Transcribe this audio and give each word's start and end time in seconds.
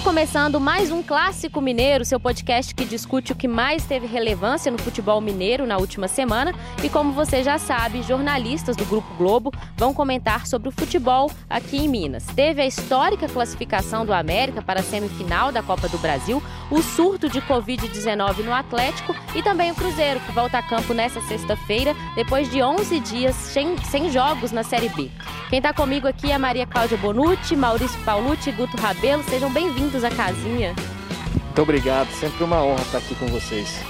Está 0.00 0.08
começando 0.08 0.58
mais 0.58 0.90
um 0.90 1.02
Clássico 1.02 1.60
Mineiro, 1.60 2.06
seu 2.06 2.18
podcast 2.18 2.74
que 2.74 2.86
discute 2.86 3.32
o 3.32 3.36
que 3.36 3.46
mais 3.46 3.84
teve 3.84 4.06
relevância 4.06 4.72
no 4.72 4.78
futebol 4.78 5.20
mineiro 5.20 5.66
na 5.66 5.76
última 5.76 6.08
semana. 6.08 6.54
E 6.82 6.88
como 6.88 7.12
você 7.12 7.44
já 7.44 7.58
sabe, 7.58 8.02
jornalistas 8.02 8.76
do 8.76 8.86
Grupo 8.86 9.12
Globo 9.18 9.52
vão 9.76 9.92
comentar 9.92 10.46
sobre 10.46 10.70
o 10.70 10.72
futebol 10.72 11.30
aqui 11.50 11.76
em 11.76 11.86
Minas. 11.86 12.24
Teve 12.34 12.62
a 12.62 12.66
histórica 12.66 13.28
classificação 13.28 14.06
do 14.06 14.14
América 14.14 14.62
para 14.62 14.80
a 14.80 14.82
semifinal 14.82 15.52
da 15.52 15.62
Copa 15.62 15.86
do 15.86 15.98
Brasil, 15.98 16.42
o 16.70 16.80
surto 16.80 17.28
de 17.28 17.42
Covid-19 17.42 18.38
no 18.38 18.54
Atlético 18.54 19.14
e 19.34 19.42
também 19.42 19.70
o 19.70 19.74
Cruzeiro, 19.74 20.18
que 20.20 20.32
volta 20.32 20.56
a 20.56 20.62
campo 20.62 20.94
nesta 20.94 21.20
sexta-feira, 21.20 21.94
depois 22.16 22.50
de 22.50 22.62
11 22.62 23.00
dias 23.00 23.36
sem, 23.36 23.76
sem 23.84 24.10
jogos 24.10 24.50
na 24.50 24.62
Série 24.62 24.88
B. 24.88 25.10
Quem 25.50 25.58
está 25.58 25.74
comigo 25.74 26.06
aqui 26.06 26.30
é 26.30 26.38
Maria 26.38 26.64
Cláudia 26.64 26.96
Bonucci, 26.96 27.56
Maurício 27.56 28.00
Paulucci 28.04 28.50
e 28.50 28.52
Guto 28.52 28.76
Rabelo. 28.76 29.24
Sejam 29.24 29.50
bem-vindos 29.52 29.89
bem-vindos 29.90 30.04
à 30.04 30.10
casinha. 30.10 30.74
Muito 31.34 31.62
obrigado, 31.62 32.08
sempre 32.12 32.44
uma 32.44 32.62
honra 32.62 32.82
estar 32.82 32.98
aqui 32.98 33.14
com 33.16 33.26
vocês. 33.26 33.80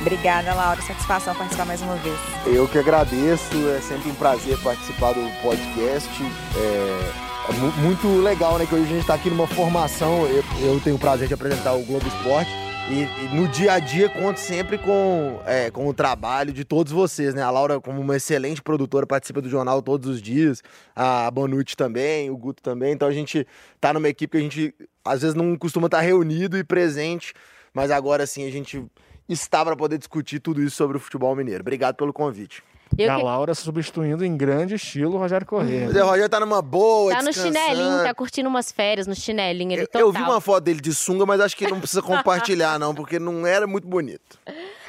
Obrigada, 0.00 0.54
Laura. 0.54 0.80
Satisfação 0.82 1.34
participar 1.34 1.66
mais 1.66 1.82
uma 1.82 1.96
vez. 1.96 2.18
Eu 2.46 2.66
que 2.68 2.78
agradeço, 2.78 3.56
é 3.70 3.80
sempre 3.80 4.10
um 4.10 4.14
prazer 4.14 4.58
participar 4.58 5.12
do 5.12 5.42
podcast. 5.42 6.10
É, 6.56 7.12
é 7.48 7.52
muito 7.80 8.22
legal, 8.22 8.58
né? 8.58 8.66
Que 8.66 8.74
hoje 8.74 8.84
a 8.84 8.88
gente 8.88 9.00
está 9.00 9.14
aqui 9.14 9.30
numa 9.30 9.46
formação. 9.46 10.26
Eu, 10.26 10.44
eu 10.60 10.80
tenho 10.80 10.96
o 10.96 10.98
prazer 10.98 11.28
de 11.28 11.34
apresentar 11.34 11.74
o 11.74 11.82
Globo 11.82 12.06
Esporte 12.06 12.63
e, 12.90 13.02
e, 13.02 13.34
no 13.34 13.48
dia 13.48 13.72
a 13.72 13.78
dia 13.78 14.10
conto 14.10 14.38
sempre 14.38 14.76
com, 14.76 15.40
é, 15.46 15.70
com 15.70 15.88
o 15.88 15.94
trabalho 15.94 16.52
de 16.52 16.64
todos 16.64 16.92
vocês, 16.92 17.32
né? 17.32 17.42
A 17.42 17.50
Laura, 17.50 17.80
como 17.80 17.98
uma 17.98 18.16
excelente 18.16 18.60
produtora, 18.60 19.06
participa 19.06 19.40
do 19.40 19.48
jornal 19.48 19.80
todos 19.80 20.08
os 20.08 20.20
dias, 20.20 20.62
a 20.94 21.30
Bonucci 21.30 21.74
também, 21.74 22.28
o 22.28 22.36
Guto 22.36 22.62
também. 22.62 22.92
Então 22.92 23.08
a 23.08 23.12
gente 23.12 23.46
tá 23.80 23.94
numa 23.94 24.08
equipe 24.08 24.32
que 24.32 24.36
a 24.36 24.40
gente 24.40 24.74
às 25.02 25.22
vezes 25.22 25.34
não 25.34 25.56
costuma 25.56 25.86
estar 25.86 25.98
tá 25.98 26.02
reunido 26.02 26.58
e 26.58 26.64
presente, 26.64 27.32
mas 27.72 27.90
agora 27.90 28.26
sim 28.26 28.46
a 28.46 28.50
gente 28.50 28.84
está 29.26 29.64
para 29.64 29.74
poder 29.74 29.96
discutir 29.96 30.38
tudo 30.38 30.62
isso 30.62 30.76
sobre 30.76 30.98
o 30.98 31.00
futebol 31.00 31.34
mineiro. 31.34 31.62
Obrigado 31.62 31.96
pelo 31.96 32.12
convite. 32.12 32.62
Eu 32.98 33.06
e 33.06 33.08
a 33.08 33.16
que... 33.16 33.22
Laura 33.22 33.54
substituindo 33.54 34.24
em 34.24 34.36
grande 34.36 34.74
estilo 34.74 35.14
o 35.14 35.18
Rogério 35.18 35.46
Corrêa. 35.46 35.86
Mas 35.86 35.96
o 35.96 36.04
Rogério 36.06 36.28
tá 36.28 36.40
numa 36.40 36.62
boa, 36.62 37.12
Tá 37.14 37.22
no 37.22 37.32
chinelinho, 37.32 38.02
tá 38.02 38.14
curtindo 38.14 38.48
umas 38.48 38.70
férias 38.70 39.06
no 39.06 39.14
chinelinho. 39.14 39.72
Ele 39.72 39.88
eu, 39.94 40.00
eu 40.00 40.12
vi 40.12 40.22
uma 40.22 40.40
foto 40.40 40.64
dele 40.64 40.80
de 40.80 40.94
sunga, 40.94 41.26
mas 41.26 41.40
acho 41.40 41.56
que 41.56 41.66
não 41.66 41.78
precisa 41.78 42.02
compartilhar 42.02 42.78
não, 42.78 42.94
porque 42.94 43.18
não 43.18 43.46
era 43.46 43.66
muito 43.66 43.86
bonito. 43.86 44.38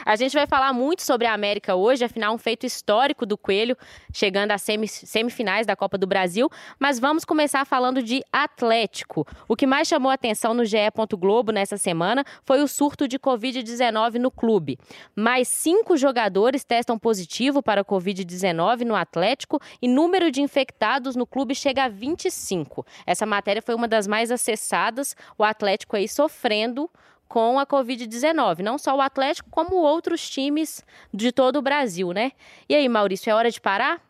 A 0.05 0.15
gente 0.15 0.33
vai 0.33 0.45
falar 0.45 0.71
muito 0.71 1.01
sobre 1.01 1.25
a 1.25 1.33
América 1.33 1.73
hoje, 1.73 2.05
afinal, 2.05 2.35
um 2.35 2.37
feito 2.37 2.63
histórico 2.63 3.25
do 3.25 3.35
Coelho, 3.35 3.75
chegando 4.13 4.51
às 4.51 4.61
semifinais 4.61 5.65
da 5.65 5.75
Copa 5.75 5.97
do 5.97 6.05
Brasil. 6.05 6.47
Mas 6.79 6.99
vamos 6.99 7.25
começar 7.25 7.65
falando 7.65 8.03
de 8.03 8.23
Atlético. 8.31 9.25
O 9.47 9.55
que 9.55 9.65
mais 9.65 9.87
chamou 9.87 10.11
atenção 10.11 10.53
no 10.53 10.63
GE. 10.63 10.77
Globo 11.17 11.51
nessa 11.51 11.75
semana 11.75 12.23
foi 12.43 12.61
o 12.61 12.67
surto 12.67 13.07
de 13.07 13.17
Covid-19 13.17 14.15
no 14.19 14.29
clube. 14.29 14.77
Mais 15.15 15.47
cinco 15.47 15.97
jogadores 15.97 16.63
testam 16.63 16.99
positivo 16.99 17.63
para 17.63 17.83
Covid-19 17.83 18.81
no 18.81 18.95
Atlético 18.95 19.59
e 19.81 19.87
número 19.87 20.29
de 20.29 20.41
infectados 20.41 21.15
no 21.15 21.25
clube 21.25 21.55
chega 21.55 21.85
a 21.85 21.89
25. 21.89 22.85
Essa 23.07 23.25
matéria 23.25 23.61
foi 23.61 23.73
uma 23.73 23.87
das 23.87 24.05
mais 24.05 24.29
acessadas. 24.29 25.15
O 25.35 25.43
Atlético 25.43 25.95
aí 25.95 26.07
sofrendo 26.07 26.87
com 27.27 27.59
a 27.59 27.65
Covid-19. 27.65 28.59
Não 28.59 28.77
só 28.77 28.95
o 28.95 29.01
Atlético, 29.01 29.49
como 29.49 29.75
outros 29.75 30.29
times 30.29 30.83
de 31.13 31.31
todo 31.31 31.57
o 31.57 31.61
Brasil, 31.61 32.11
né? 32.11 32.31
E 32.67 32.75
aí, 32.75 32.87
Maurício, 32.87 33.29
é 33.29 33.33
hora 33.33 33.51
de 33.51 33.59
parar? 33.59 34.01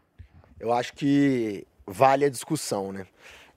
Eu 0.59 0.73
acho 0.73 0.94
que 0.94 1.66
vale 1.85 2.25
a 2.25 2.30
discussão, 2.30 2.91
né? 2.91 3.05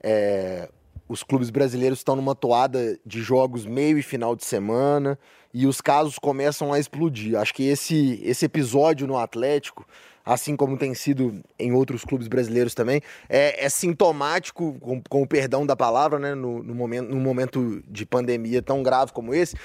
É, 0.01 0.69
os 1.07 1.23
clubes 1.23 1.49
brasileiros 1.49 1.99
estão 1.99 2.15
numa 2.15 2.35
toada 2.35 2.99
de 3.05 3.21
jogos 3.21 3.65
meio 3.65 3.97
e 3.97 4.03
final 4.03 4.35
de 4.35 4.45
semana 4.45 5.17
e 5.53 5.65
os 5.65 5.81
casos 5.81 6.19
começam 6.19 6.71
a 6.71 6.79
explodir. 6.79 7.37
Acho 7.37 7.53
que 7.53 7.63
esse, 7.63 8.21
esse 8.23 8.45
episódio 8.45 9.07
no 9.07 9.17
Atlético 9.17 9.87
assim 10.29 10.55
como 10.55 10.77
tem 10.77 10.93
sido 10.93 11.41
em 11.57 11.73
outros 11.73 12.05
clubes 12.05 12.27
brasileiros 12.27 12.75
também, 12.75 13.01
é, 13.27 13.65
é 13.65 13.67
sintomático, 13.67 14.77
com, 14.79 15.01
com, 15.01 15.23
o 15.23 15.27
perdão 15.27 15.65
da 15.65 15.75
palavra, 15.75 16.19
né, 16.19 16.35
no, 16.35 16.61
no, 16.61 16.75
momento, 16.75 17.09
num 17.09 17.19
momento 17.19 17.81
de 17.87 18.05
pandemia 18.05 18.61
tão 18.61 18.83
grave 18.83 19.11
como 19.11 19.33
esse. 19.33 19.55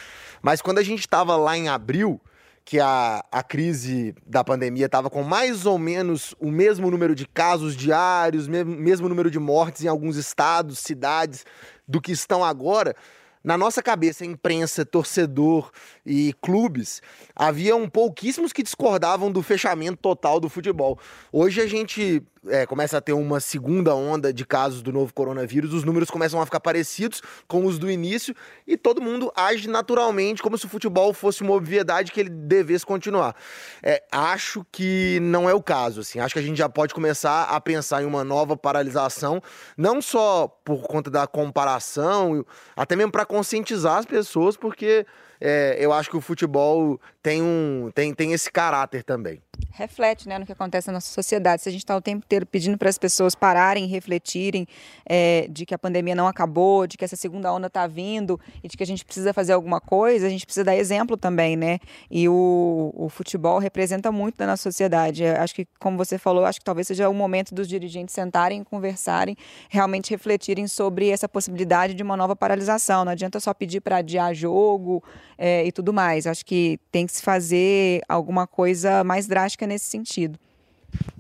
Mas 0.41 0.63
quando 0.63 0.79
a 0.79 0.83
gente 0.83 1.01
estava 1.01 1.37
lá 1.37 1.57
em 1.57 1.69
abril, 1.69 2.19
que 2.65 2.81
a, 2.81 3.23
a 3.31 3.43
crise 3.43 4.15
da 4.27 4.43
pandemia 4.43 4.87
estava 4.87 5.11
com 5.11 5.23
mais 5.23 5.67
ou 5.67 5.79
menos 5.79 6.35
o 6.41 6.51
mesmo 6.51 6.91
número 6.91 7.15
de 7.15 7.27
casos 7.27 7.77
diários, 7.77 8.49
mesmo, 8.49 8.75
mesmo 8.75 9.07
número 9.07 9.31
de 9.31 9.39
mortes 9.39 9.85
em 9.85 9.89
alguns 9.89 10.17
estados, 10.17 10.79
cidades, 10.79 11.45
do 11.87 12.01
que 12.01 12.13
estão 12.13 12.43
agora 12.43 12.97
na 13.45 13.59
nossa 13.59 13.83
cabeça, 13.83 14.25
imprensa, 14.25 14.87
torcedor 14.87 15.71
e 16.05 16.33
clubes, 16.41 17.03
haviam 17.37 17.87
pouquíssimos 17.89 18.55
que 18.55 18.63
discordavam 18.63 19.31
do 19.31 19.43
fechamento 19.43 19.99
total 19.99 20.41
do 20.41 20.49
futebol. 20.49 20.99
Hoje 21.31 21.61
a 21.61 21.67
gente 21.67 22.23
é, 22.49 22.67
começa 22.67 22.99
a 22.99 23.01
ter 23.01 23.13
uma 23.13 23.41
segunda 23.41 23.95
onda 23.95 24.33
de 24.33 24.45
casos 24.45 24.83
do 24.83 24.93
novo 24.93 25.13
coronavírus, 25.13 25.73
os 25.73 25.85
números 25.85 26.11
começam 26.11 26.41
a 26.41 26.45
ficar 26.45 26.61
parecidos 26.61 27.23
com 27.47 27.65
os 27.67 27.79
do 27.79 27.91
início 27.91 28.35
e 28.67 28.77
todo 28.77 29.01
mundo 29.01 29.33
age 29.37 29.69
naturalmente 29.69 30.43
como 30.43 30.59
se 30.59 30.67
o 30.67 30.69
futebol 30.69 31.13
fosse 31.13 31.43
uma 31.43 31.53
obviedade 31.53 32.13
que 32.13 32.21
ele 32.21 32.31
devesse 32.31 32.85
continuar. 32.85 33.37
É, 33.83 34.03
acho 34.11 34.65
que 34.71 35.19
não 35.23 35.49
é 35.49 35.55
o 35.55 35.63
caso, 35.63 36.01
assim. 36.01 36.19
Acho 36.19 36.35
que 36.35 36.41
a 36.41 36.43
gente 36.43 36.57
já 36.57 36.69
pode 36.69 36.95
começar 36.95 37.45
a 37.45 37.61
pensar 37.61 38.03
em 38.03 38.07
uma 38.07 38.25
nova 38.25 38.57
paralisação, 38.57 39.43
não 39.77 40.01
só 40.01 40.49
por 40.65 40.83
conta 40.83 41.11
da 41.11 41.27
comparação, 41.27 42.45
até 42.77 42.97
mesmo 42.97 43.13
para 43.13 43.25
conscientizar 43.25 43.99
as 43.99 44.07
pessoas, 44.07 44.57
porque 44.57 45.07
é, 45.41 45.77
eu 45.79 45.93
acho 45.93 46.11
que 46.11 46.17
o 46.17 46.21
futebol 46.21 47.01
tem, 47.23 47.43
um, 47.43 47.91
tem, 47.95 48.15
tem 48.15 48.33
esse 48.33 48.51
caráter 48.51 49.03
também 49.03 49.44
reflete 49.75 50.29
né, 50.29 50.39
no 50.39 50.47
que 50.47 50.53
acontece 50.53 50.87
na 50.87 50.95
nossa 50.95 51.13
sociedade. 51.13 51.63
Se 51.63 51.69
a 51.69 51.73
gente 51.73 51.83
está 51.83 51.97
o 51.97 52.01
tempo 52.01 52.25
inteiro 52.25 52.47
pedindo 52.47 52.79
para 52.79 52.89
as 52.89 52.99
pessoas 52.99 53.35
pararem, 53.35 53.87
refletirem 53.87 54.67
é, 55.05 55.47
de 55.51 55.67
que 55.67 55.75
a 55.75 55.79
pandemia 55.79 56.15
não 56.15 56.27
acabou, 56.27 56.87
de 56.87 56.97
que 56.97 57.05
essa 57.05 57.17
segunda 57.17 57.53
onda 57.53 57.67
está 57.67 57.87
vindo 57.87 58.39
e 58.63 58.69
de 58.69 58.77
que 58.77 58.83
a 58.83 58.87
gente 58.87 59.05
precisa 59.05 59.33
fazer 59.33 59.53
alguma 59.53 59.81
coisa, 59.81 60.27
a 60.27 60.31
gente 60.31 60.47
precisa 60.47 60.65
dar 60.65 60.77
exemplo 60.77 61.17
também, 61.17 61.57
né? 61.57 61.79
E 62.11 62.29
o, 62.29 62.93
o 62.95 63.09
futebol 63.09 63.59
representa 63.59 64.13
muito 64.13 64.37
da 64.37 64.47
nossa 64.47 64.63
sociedade. 64.63 65.25
Eu 65.25 65.37
acho 65.37 65.55
que, 65.55 65.67
como 65.79 65.97
você 65.97 66.19
falou, 66.19 66.45
acho 66.45 66.59
que 66.59 66.65
talvez 66.65 66.87
seja 66.87 67.09
o 67.09 67.15
momento 67.15 67.55
dos 67.55 67.69
dirigentes 67.69 68.15
sentarem, 68.15 68.63
conversarem, 68.63 69.37
realmente 69.69 70.11
refletirem 70.11 70.67
sobre 70.67 71.09
essa 71.09 71.29
possibilidade 71.29 71.95
de 71.95 72.03
uma 72.03 72.17
nova 72.17 72.37
paralisação. 72.37 73.05
Não 73.05 73.13
adianta 73.13 73.41
só 73.41 73.53
pedir 73.53 73.81
para 73.81 73.99
adiar 73.99 74.35
jogo 74.35 75.03
é, 75.37 75.65
e 75.65 75.73
tudo 75.73 75.93
mais. 75.93 76.27
Acho 76.27 76.45
que 76.45 76.79
tem 76.93 77.07
que 77.07 77.13
se 77.13 77.23
fazer 77.23 78.03
alguma 78.09 78.47
coisa 78.47 79.03
mais 79.03 79.27
drástica 79.27 79.44
nesse 79.67 79.87
sentido. 79.87 80.39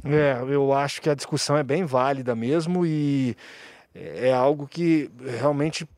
É, 0.05 0.39
eu 0.49 0.73
acho 0.73 1.01
que 1.01 1.11
a 1.11 1.15
discussão 1.15 1.57
é 1.57 1.63
bem 1.63 1.85
válida 1.85 2.35
mesmo 2.35 2.85
e 2.87 3.37
é 3.95 4.33
algo 4.33 4.67
que 4.67 5.11
realmente 5.39 5.89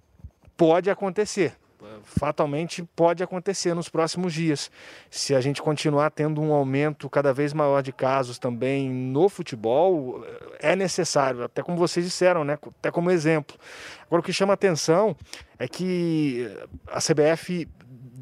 pode 0.57 0.91
acontecer. 0.91 1.55
Fatalmente 2.03 2.83
pode 2.97 3.23
acontecer 3.23 3.75
nos 3.75 3.89
próximos 3.89 4.33
dias. 4.33 4.71
Se 5.11 5.35
a 5.35 5.41
gente 5.41 5.63
continuar 5.63 6.11
tendo 6.11 6.41
um 6.41 6.53
aumento 6.53 7.09
cada 7.09 7.33
vez 7.33 7.53
maior 7.53 7.83
de 7.83 7.93
casos 7.93 8.39
também 8.39 8.91
no 8.91 9.29
futebol, 9.29 10.25
é 10.59 10.75
necessário, 10.75 11.45
até 11.45 11.63
como 11.63 11.77
vocês 11.77 12.05
disseram, 12.05 12.45
né? 12.45 12.59
até 12.79 12.91
como 12.91 13.11
exemplo. 13.11 13.57
Agora, 14.07 14.21
o 14.21 14.23
que 14.23 14.33
chama 14.33 14.53
atenção 14.53 15.17
é 15.59 15.69
que 15.69 16.51
a 16.89 16.99
CBF 16.99 17.69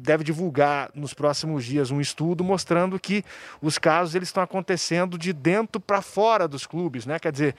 deve 0.05 0.23
divulgar 0.23 0.89
nos 0.93 1.13
próximos 1.13 1.65
dias 1.65 1.91
um 1.91 1.99
estudo 1.99 2.43
mostrando 2.43 2.99
que 2.99 3.23
os 3.61 3.77
casos 3.77 4.15
eles 4.15 4.29
estão 4.29 4.43
acontecendo 4.43 5.17
de 5.17 5.33
dentro 5.33 5.81
para 5.81 6.01
fora 6.01 6.47
dos 6.47 6.65
clubes, 6.65 7.05
né? 7.05 7.19
Quer 7.19 7.31
dizer, 7.31 7.55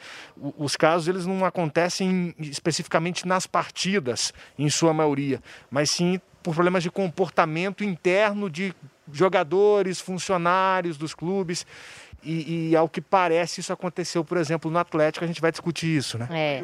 os 0.56 0.76
casos 0.76 1.08
eles 1.08 1.26
não 1.26 1.44
acontecem 1.44 2.34
especificamente 2.38 3.26
nas 3.26 3.46
partidas, 3.46 4.32
em 4.58 4.70
sua 4.70 4.94
maioria, 4.94 5.42
mas 5.70 5.90
sim 5.90 6.20
por 6.42 6.54
problemas 6.54 6.82
de 6.82 6.90
comportamento 6.90 7.82
interno 7.82 8.48
de 8.48 8.72
jogadores, 9.12 10.00
funcionários 10.00 10.96
dos 10.96 11.12
clubes. 11.12 11.66
E, 12.22 12.70
e, 12.70 12.76
ao 12.76 12.88
que 12.88 13.00
parece, 13.00 13.60
isso 13.60 13.72
aconteceu, 13.72 14.24
por 14.24 14.36
exemplo, 14.36 14.70
no 14.70 14.78
Atlético. 14.78 15.24
A 15.24 15.28
gente 15.28 15.40
vai 15.40 15.50
discutir 15.50 15.96
isso, 15.96 16.18
né? 16.18 16.28
É 16.30 16.62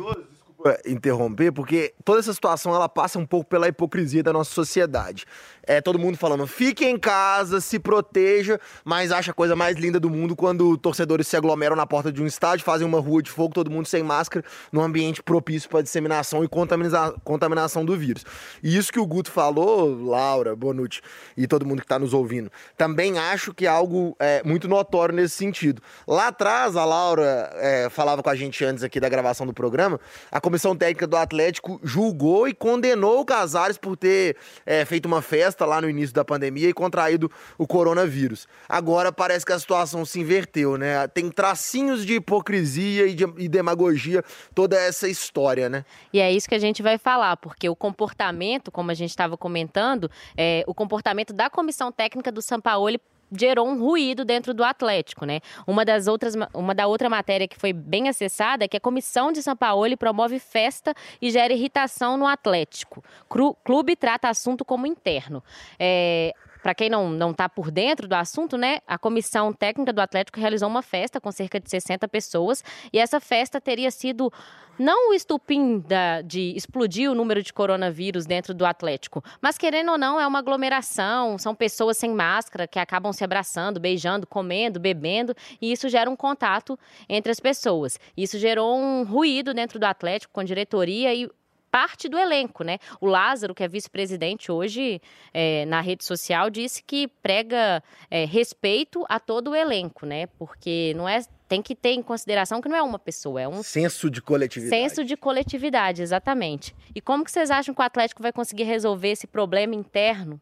interromper, 0.86 1.52
porque 1.52 1.94
toda 2.04 2.20
essa 2.20 2.32
situação 2.32 2.74
ela 2.74 2.88
passa 2.88 3.18
um 3.18 3.26
pouco 3.26 3.48
pela 3.48 3.68
hipocrisia 3.68 4.22
da 4.22 4.32
nossa 4.32 4.52
sociedade. 4.52 5.24
É 5.64 5.80
todo 5.80 5.96
mundo 5.96 6.18
falando, 6.18 6.44
fique 6.44 6.84
em 6.84 6.98
casa, 6.98 7.60
se 7.60 7.78
proteja, 7.78 8.58
mas 8.84 9.12
acha 9.12 9.30
a 9.30 9.34
coisa 9.34 9.54
mais 9.54 9.76
linda 9.76 10.00
do 10.00 10.10
mundo 10.10 10.34
quando 10.34 10.76
torcedores 10.76 11.28
se 11.28 11.36
aglomeram 11.36 11.76
na 11.76 11.86
porta 11.86 12.10
de 12.10 12.20
um 12.20 12.26
estádio, 12.26 12.64
fazem 12.64 12.86
uma 12.86 12.98
rua 12.98 13.22
de 13.22 13.30
fogo, 13.30 13.54
todo 13.54 13.70
mundo 13.70 13.86
sem 13.86 14.02
máscara, 14.02 14.44
num 14.72 14.80
ambiente 14.80 15.22
propício 15.22 15.68
para 15.68 15.80
disseminação 15.80 16.42
e 16.42 16.48
contamina 16.48 17.12
contaminação 17.22 17.84
do 17.84 17.96
vírus. 17.96 18.24
E 18.60 18.76
isso 18.76 18.92
que 18.92 18.98
o 18.98 19.06
Guto 19.06 19.30
falou, 19.30 20.04
Laura, 20.04 20.56
Bonucci 20.56 21.00
e 21.36 21.46
todo 21.46 21.64
mundo 21.64 21.78
que 21.78 21.84
está 21.84 21.98
nos 21.98 22.12
ouvindo, 22.12 22.50
também 22.76 23.18
acho 23.18 23.54
que 23.54 23.64
é 23.64 23.68
algo 23.68 24.16
é, 24.18 24.42
muito 24.44 24.66
notório 24.66 25.14
nesse 25.14 25.36
sentido. 25.36 25.80
Lá 26.08 26.28
atrás, 26.28 26.74
a 26.74 26.84
Laura 26.84 27.50
é, 27.54 27.88
falava 27.88 28.20
com 28.20 28.30
a 28.30 28.34
gente 28.34 28.64
antes 28.64 28.82
aqui 28.82 28.98
da 28.98 29.08
gravação 29.08 29.46
do 29.46 29.54
programa, 29.54 30.00
a 30.30 30.40
comissão 30.40 30.74
técnica 30.74 31.06
do 31.06 31.16
Atlético 31.16 31.80
julgou 31.84 32.48
e 32.48 32.54
condenou 32.54 33.20
o 33.20 33.24
Casares 33.24 33.78
por 33.78 33.96
ter 33.96 34.36
é, 34.66 34.84
feito 34.84 35.06
uma 35.06 35.22
festa 35.22 35.51
lá 35.60 35.80
no 35.80 35.88
início 35.88 36.14
da 36.14 36.24
pandemia 36.24 36.68
e 36.68 36.72
contraído 36.72 37.30
o 37.58 37.66
coronavírus. 37.66 38.46
Agora 38.68 39.12
parece 39.12 39.44
que 39.44 39.52
a 39.52 39.58
situação 39.58 40.04
se 40.04 40.20
inverteu, 40.20 40.76
né? 40.76 41.06
Tem 41.08 41.30
tracinhos 41.30 42.04
de 42.04 42.14
hipocrisia 42.14 43.06
e, 43.06 43.14
de, 43.14 43.24
e 43.38 43.48
demagogia 43.48 44.24
toda 44.54 44.76
essa 44.76 45.08
história, 45.08 45.68
né? 45.68 45.84
E 46.12 46.20
é 46.20 46.32
isso 46.32 46.48
que 46.48 46.54
a 46.54 46.58
gente 46.58 46.82
vai 46.82 46.98
falar, 46.98 47.36
porque 47.36 47.68
o 47.68 47.76
comportamento, 47.76 48.70
como 48.70 48.90
a 48.90 48.94
gente 48.94 49.10
estava 49.10 49.36
comentando, 49.36 50.10
é, 50.36 50.64
o 50.66 50.74
comportamento 50.74 51.32
da 51.32 51.48
comissão 51.48 51.92
técnica 51.92 52.32
do 52.32 52.42
Sampaoli 52.42 53.00
gerou 53.36 53.66
um 53.66 53.78
ruído 53.78 54.24
dentro 54.24 54.52
do 54.52 54.62
Atlético, 54.62 55.24
né? 55.24 55.40
Uma 55.66 55.84
das 55.84 56.06
outras, 56.06 56.34
uma 56.54 56.74
da 56.74 56.86
outra 56.86 57.08
matéria 57.08 57.48
que 57.48 57.58
foi 57.58 57.72
bem 57.72 58.08
acessada 58.08 58.64
é 58.64 58.68
que 58.68 58.76
a 58.76 58.80
comissão 58.80 59.32
de 59.32 59.42
São 59.42 59.56
Paulo 59.56 59.96
promove 59.96 60.38
festa 60.38 60.94
e 61.20 61.30
gera 61.30 61.52
irritação 61.52 62.16
no 62.16 62.26
Atlético. 62.26 63.02
O 63.28 63.54
clube 63.54 63.96
trata 63.96 64.28
assunto 64.28 64.64
como 64.64 64.86
interno. 64.86 65.42
É, 65.78 66.34
para 66.62 66.74
quem 66.74 66.88
não 66.88 67.10
não 67.10 67.32
está 67.32 67.48
por 67.48 67.70
dentro 67.70 68.06
do 68.06 68.14
assunto, 68.14 68.56
né, 68.56 68.78
a 68.86 68.96
comissão 68.96 69.52
técnica 69.52 69.92
do 69.92 70.00
Atlético 70.00 70.38
realizou 70.38 70.68
uma 70.68 70.82
festa 70.82 71.20
com 71.20 71.30
cerca 71.32 71.58
de 71.58 71.68
60 71.68 72.06
pessoas 72.08 72.62
e 72.92 72.98
essa 72.98 73.20
festa 73.20 73.60
teria 73.60 73.90
sido 73.90 74.32
não 74.78 75.10
o 75.10 75.14
estupim 75.14 75.80
da, 75.80 76.22
de 76.22 76.54
explodir 76.56 77.10
o 77.10 77.14
número 77.14 77.42
de 77.42 77.52
coronavírus 77.52 78.24
dentro 78.26 78.54
do 78.54 78.64
Atlético, 78.64 79.22
mas 79.40 79.58
querendo 79.58 79.92
ou 79.92 79.98
não, 79.98 80.18
é 80.18 80.26
uma 80.26 80.38
aglomeração, 80.38 81.36
são 81.38 81.54
pessoas 81.54 81.98
sem 81.98 82.10
máscara 82.10 82.66
que 82.66 82.78
acabam 82.78 83.12
se 83.12 83.22
abraçando, 83.22 83.78
beijando, 83.78 84.26
comendo, 84.26 84.80
bebendo, 84.80 85.34
e 85.60 85.72
isso 85.72 85.88
gera 85.88 86.08
um 86.08 86.16
contato 86.16 86.78
entre 87.08 87.30
as 87.30 87.38
pessoas. 87.38 87.98
Isso 88.16 88.38
gerou 88.38 88.76
um 88.76 89.04
ruído 89.04 89.52
dentro 89.52 89.78
do 89.78 89.84
Atlético 89.84 90.32
com 90.32 90.42
diretoria 90.42 91.14
e 91.14 91.28
parte 91.72 92.06
do 92.06 92.18
elenco, 92.18 92.62
né? 92.62 92.78
O 93.00 93.06
Lázaro, 93.06 93.54
que 93.54 93.64
é 93.64 93.68
vice-presidente 93.68 94.52
hoje 94.52 95.00
é, 95.32 95.64
na 95.64 95.80
rede 95.80 96.04
social, 96.04 96.50
disse 96.50 96.82
que 96.82 97.08
prega 97.08 97.82
é, 98.10 98.26
respeito 98.26 99.06
a 99.08 99.18
todo 99.18 99.52
o 99.52 99.56
elenco, 99.56 100.04
né? 100.04 100.26
Porque 100.38 100.92
não 100.94 101.08
é 101.08 101.24
tem 101.48 101.60
que 101.60 101.74
ter 101.74 101.90
em 101.90 102.02
consideração 102.02 102.62
que 102.62 102.68
não 102.68 102.76
é 102.76 102.82
uma 102.82 102.98
pessoa, 102.98 103.40
é 103.40 103.46
um 103.46 103.62
senso 103.62 104.10
de 104.10 104.22
coletividade. 104.22 104.82
Senso 104.82 105.04
de 105.04 105.16
coletividade, 105.16 106.00
exatamente. 106.00 106.74
E 106.94 107.00
como 107.00 107.24
que 107.24 107.30
vocês 107.30 107.50
acham 107.50 107.74
que 107.74 107.80
o 107.80 107.84
Atlético 107.84 108.22
vai 108.22 108.32
conseguir 108.32 108.62
resolver 108.62 109.08
esse 109.08 109.26
problema 109.26 109.74
interno? 109.74 110.40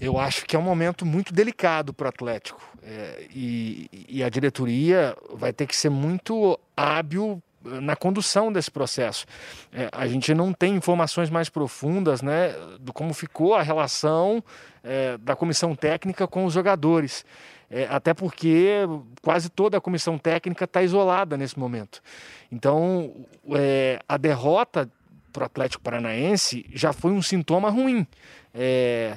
Eu 0.00 0.16
acho 0.16 0.46
que 0.46 0.54
é 0.54 0.58
um 0.58 0.62
momento 0.62 1.04
muito 1.04 1.32
delicado 1.32 1.92
para 1.92 2.06
o 2.06 2.08
Atlético. 2.08 2.60
É, 2.82 3.26
e, 3.34 4.06
e 4.08 4.22
a 4.22 4.28
diretoria 4.28 5.16
vai 5.34 5.52
ter 5.52 5.66
que 5.66 5.76
ser 5.76 5.90
muito 5.90 6.58
hábil 6.76 7.42
na 7.62 7.94
condução 7.94 8.52
desse 8.52 8.70
processo. 8.70 9.26
É, 9.72 9.88
a 9.92 10.06
gente 10.06 10.32
não 10.34 10.52
tem 10.52 10.74
informações 10.74 11.28
mais 11.30 11.48
profundas 11.48 12.22
né, 12.22 12.54
do 12.80 12.92
como 12.92 13.12
ficou 13.12 13.54
a 13.54 13.62
relação 13.62 14.42
é, 14.82 15.18
da 15.18 15.36
comissão 15.36 15.74
técnica 15.74 16.26
com 16.26 16.44
os 16.44 16.54
jogadores. 16.54 17.24
É, 17.70 17.86
até 17.88 18.12
porque 18.12 18.80
quase 19.22 19.48
toda 19.48 19.78
a 19.78 19.80
comissão 19.80 20.18
técnica 20.18 20.64
está 20.64 20.82
isolada 20.82 21.36
nesse 21.36 21.58
momento. 21.58 22.02
Então, 22.50 23.24
é, 23.54 24.00
a 24.08 24.16
derrota 24.16 24.90
para 25.32 25.42
o 25.42 25.46
Atlético 25.46 25.82
Paranaense 25.82 26.66
já 26.72 26.92
foi 26.92 27.12
um 27.12 27.22
sintoma 27.22 27.70
ruim. 27.70 28.06
É, 28.52 29.16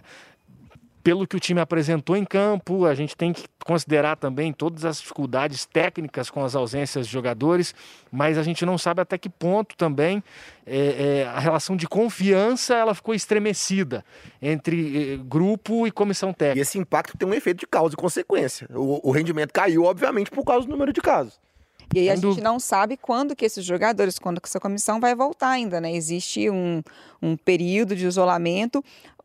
pelo 1.03 1.27
que 1.27 1.35
o 1.35 1.39
time 1.39 1.59
apresentou 1.59 2.15
em 2.15 2.23
campo, 2.23 2.85
a 2.85 2.95
gente 2.95 3.15
tem 3.15 3.33
que 3.33 3.43
considerar 3.65 4.15
também 4.15 4.53
todas 4.53 4.85
as 4.85 5.01
dificuldades 5.01 5.65
técnicas 5.65 6.29
com 6.29 6.43
as 6.43 6.55
ausências 6.55 7.05
de 7.05 7.11
jogadores, 7.11 7.75
mas 8.09 8.37
a 8.37 8.43
gente 8.43 8.65
não 8.65 8.77
sabe 8.77 9.01
até 9.01 9.17
que 9.17 9.29
ponto 9.29 9.75
também 9.75 10.23
é, 10.65 10.77
é, 10.77 11.27
a 11.27 11.39
relação 11.39 11.75
de 11.75 11.87
confiança 11.87 12.73
ela 12.73 12.95
ficou 12.95 13.13
estremecida 13.13 14.05
entre 14.41 15.13
é, 15.13 15.17
grupo 15.17 15.85
e 15.85 15.91
comissão 15.91 16.31
técnica. 16.31 16.59
E 16.59 16.61
esse 16.61 16.79
impacto 16.79 17.17
tem 17.17 17.27
um 17.27 17.33
efeito 17.33 17.59
de 17.59 17.67
causa 17.67 17.93
e 17.93 17.97
consequência. 17.97 18.67
O, 18.73 19.09
o 19.09 19.11
rendimento 19.11 19.51
caiu, 19.51 19.83
obviamente, 19.83 20.31
por 20.31 20.45
causa 20.45 20.65
do 20.65 20.71
número 20.71 20.93
de 20.93 21.01
casos. 21.01 21.37
E 21.93 21.99
aí 21.99 22.09
a 22.09 22.15
gente 22.15 22.41
não 22.41 22.59
sabe 22.59 22.97
quando 22.97 23.35
que 23.35 23.45
esses 23.45 23.63
jogadores, 23.63 24.17
quando 24.17 24.41
que 24.41 24.47
essa 24.47 24.59
comissão 24.59 24.99
vai 24.99 25.13
voltar 25.13 25.49
ainda, 25.49 25.79
né? 25.79 25.93
Existe 25.93 26.49
um, 26.49 26.81
um 27.21 27.37
período 27.37 27.95
de 27.95 28.07
isolamento 28.07 28.83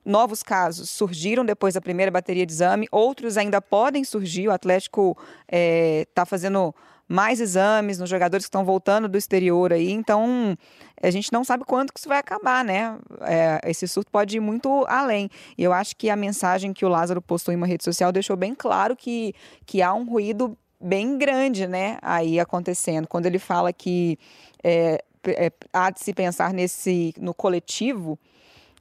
novos 0.09 0.43
casos 0.43 0.89
surgiram 0.91 1.45
depois 1.45 1.75
da 1.75 1.81
primeira 1.81 2.11
bateria 2.11 2.47
de 2.47 2.53
exame, 2.53 2.89
outros 2.91 3.37
ainda 3.37 3.61
podem 3.61 4.03
surgir. 4.03 4.49
O 4.49 4.53
Atlético 4.53 5.17
está 5.21 5.37
é, 5.49 6.07
tá 6.15 6.27
fazendo 6.27 6.75
mais 7.07 7.41
exames 7.41 7.99
nos 7.99 8.11
jogadores 8.11 8.45
que 8.45 8.49
estão 8.49 8.65
voltando 8.65 9.09
do 9.09 9.17
exterior 9.17 9.73
aí, 9.73 9.91
então 9.91 10.57
a 11.03 11.11
gente 11.11 11.33
não 11.33 11.43
sabe 11.43 11.65
quando 11.65 11.91
que 11.91 11.99
isso 11.99 12.09
vai 12.09 12.19
acabar, 12.19 12.63
né? 12.63 12.99
É, 13.23 13.61
esse 13.65 13.89
surto 13.89 14.11
pode 14.11 14.37
ir 14.37 14.41
muito 14.41 14.85
além. 14.87 15.31
E 15.57 15.65
eu 15.65 15.73
acho 15.73 15.97
que 15.97 16.11
a 16.11 16.17
mensagem 16.17 16.75
que 16.75 16.85
o 16.85 16.89
Lázaro 16.89 17.23
postou 17.23 17.55
em 17.55 17.57
uma 17.57 17.67
rede 17.67 17.83
social 17.83 18.13
deixou 18.13 18.37
bem 18.37 18.55
claro 18.55 18.95
que, 18.95 19.35
que 19.65 19.81
há 19.81 19.95
um 19.95 20.05
ruído 20.05 20.57
bem 20.81 21.17
grande, 21.17 21.67
né, 21.67 21.99
aí 22.03 22.39
acontecendo. 22.39 23.09
Quando 23.09 23.27
ele 23.27 23.39
fala 23.39 23.73
que 23.73 24.19
é, 24.63 25.03
é, 25.27 25.51
há 25.73 25.91
de 25.91 26.01
se 26.01 26.13
pensar 26.13 26.53
nesse 26.53 27.15
no 27.19 27.33
coletivo, 27.33 28.19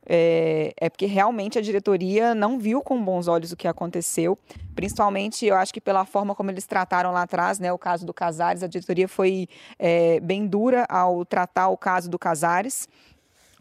é, 0.09 0.73
é, 0.77 0.89
porque 0.89 1.05
realmente 1.05 1.59
a 1.59 1.61
diretoria 1.61 2.33
não 2.33 2.57
viu 2.57 2.81
com 2.81 3.03
bons 3.03 3.27
olhos 3.27 3.51
o 3.51 3.57
que 3.57 3.67
aconteceu, 3.67 4.37
principalmente 4.73 5.45
eu 5.45 5.55
acho 5.55 5.73
que 5.73 5.81
pela 5.81 6.05
forma 6.05 6.33
como 6.33 6.49
eles 6.49 6.65
trataram 6.65 7.11
lá 7.11 7.23
atrás, 7.23 7.59
né, 7.59 7.71
o 7.73 7.77
caso 7.77 8.05
do 8.05 8.13
Casares, 8.13 8.63
a 8.63 8.67
diretoria 8.67 9.07
foi 9.07 9.49
é, 9.77 10.19
bem 10.21 10.47
dura 10.47 10.85
ao 10.87 11.25
tratar 11.25 11.67
o 11.67 11.77
caso 11.77 12.09
do 12.09 12.17
Casares. 12.17 12.87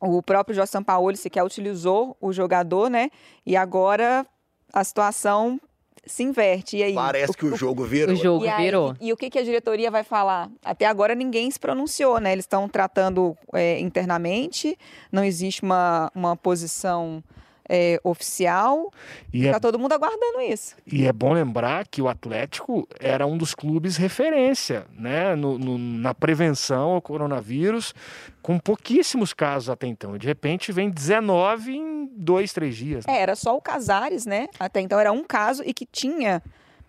O 0.01 0.23
próprio 0.23 0.55
Jorge 0.55 0.71
Sampaoli 0.71 1.17
sequer 1.17 1.43
utilizou 1.43 2.17
o 2.21 2.31
jogador, 2.31 2.91
né? 2.91 3.11
E 3.47 3.57
agora 3.57 4.27
a 4.71 4.85
situação 4.85 5.59
se 6.07 6.23
inverte. 6.23 6.77
E 6.77 6.83
aí, 6.83 6.95
Parece 6.95 7.33
o, 7.33 7.35
que 7.35 7.47
o 7.47 7.57
jogo 7.57 7.85
virou. 7.85 8.15
O 8.15 8.17
jogo 8.17 8.45
e 8.45 8.49
aí, 8.49 8.65
virou. 8.65 8.95
E, 9.01 9.09
e, 9.09 9.13
o 9.13 9.17
que, 9.17 9.29
que 9.29 9.39
a 9.39 9.43
diretoria 9.43 9.91
vai 9.91 10.05
falar? 10.05 10.51
Até 10.65 10.87
agora 10.87 11.15
ninguém 11.15 11.51
se 11.51 11.59
pronunciou, 11.59 12.21
né? 12.21 12.33
Eles 12.33 12.45
estão 12.45 12.69
tratando 12.69 13.37
é, 13.53 13.81
internamente, 13.81 14.79
não 15.11 15.25
existe 15.25 15.63
uma, 15.63 16.11
uma 16.15 16.37
posição 16.37 17.23
é, 17.69 18.01
oficial. 18.05 18.91
E 19.33 19.47
está 19.47 19.57
é, 19.57 19.61
todo 19.61 19.79
mundo 19.79 19.93
aguardando 19.93 20.41
isso. 20.41 20.77
E 20.87 21.07
é 21.07 21.13
bom 21.13 21.33
lembrar 21.33 21.87
que 21.87 22.01
o 22.01 22.09
Atlético 22.09 22.89
era 23.01 23.27
um 23.27 23.37
dos 23.37 23.55
clubes 23.55 23.97
referência 23.97 24.87
né, 24.93 25.35
no, 25.35 25.59
no, 25.59 25.79
na 25.79 26.15
prevenção 26.15 26.91
ao 26.91 27.03
coronavírus, 27.03 27.95
com 28.43 28.59
pouquíssimos 28.59 29.33
casos 29.33 29.69
até 29.69 29.87
então. 29.87 30.17
De 30.17 30.27
repente 30.27 30.73
vem 30.73 30.91
19 30.91 31.77
em 31.77 32.11
dois, 32.17 32.53
três 32.53 32.77
dias. 32.77 33.07
Né? 33.07 33.19
É, 33.19 33.23
era 33.23 33.35
só 33.35 33.57
o 33.57 33.61
Casares, 33.61 34.27
né? 34.27 34.49
Até 34.59 34.81
então 34.81 34.99
era 34.99 35.13
um 35.13 35.25
caso 35.25 35.63
e 35.65 35.75
que 35.75 35.87
tinha 35.87 36.43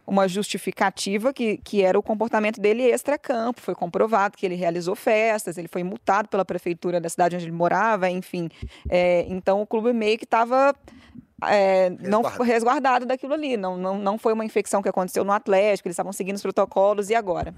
uma 0.08 0.28
justificativa 0.28 1.34
que, 1.34 1.58
que 1.58 1.84
era 1.84 2.00
o 2.00 2.02
comportamento 2.02 2.62
dele 2.62 2.84
extra-campo. 2.84 3.60
Foi 3.60 3.76
comprovado 3.76 4.38
que 4.38 4.46
ele 4.46 4.56
realizou 4.56 4.96
festas, 4.96 5.58
ele 5.58 5.68
foi 5.68 5.84
multado 5.84 6.30
pela 6.30 6.46
prefeitura 6.46 7.02
da 7.02 7.10
cidade 7.10 7.36
onde 7.36 7.46
ele 7.46 7.52
morava, 7.52 8.10
enfim. 8.10 8.50
É, 8.90 9.26
então 9.28 9.62
o 9.62 9.68
clube 9.68 9.92
meio 9.92 10.18
que 10.18 10.24
estava 10.24 10.74
é, 11.44 11.90
não 12.00 12.22
resguardado 12.22 13.06
daquilo 13.06 13.34
ali. 13.34 13.58
Não, 13.58 13.78
não, 13.78 13.98
não 13.98 14.18
foi 14.18 14.32
uma 14.32 14.46
infecção 14.46 14.82
que 14.82 14.90
aconteceu 14.90 15.26
no 15.26 15.34
Atlético, 15.34 15.88
eles 15.88 15.94
estavam 15.94 16.14
seguindo 16.14 16.38
os 16.38 16.42
protocolos 16.42 17.10
e 17.10 17.16
agora? 17.16 17.54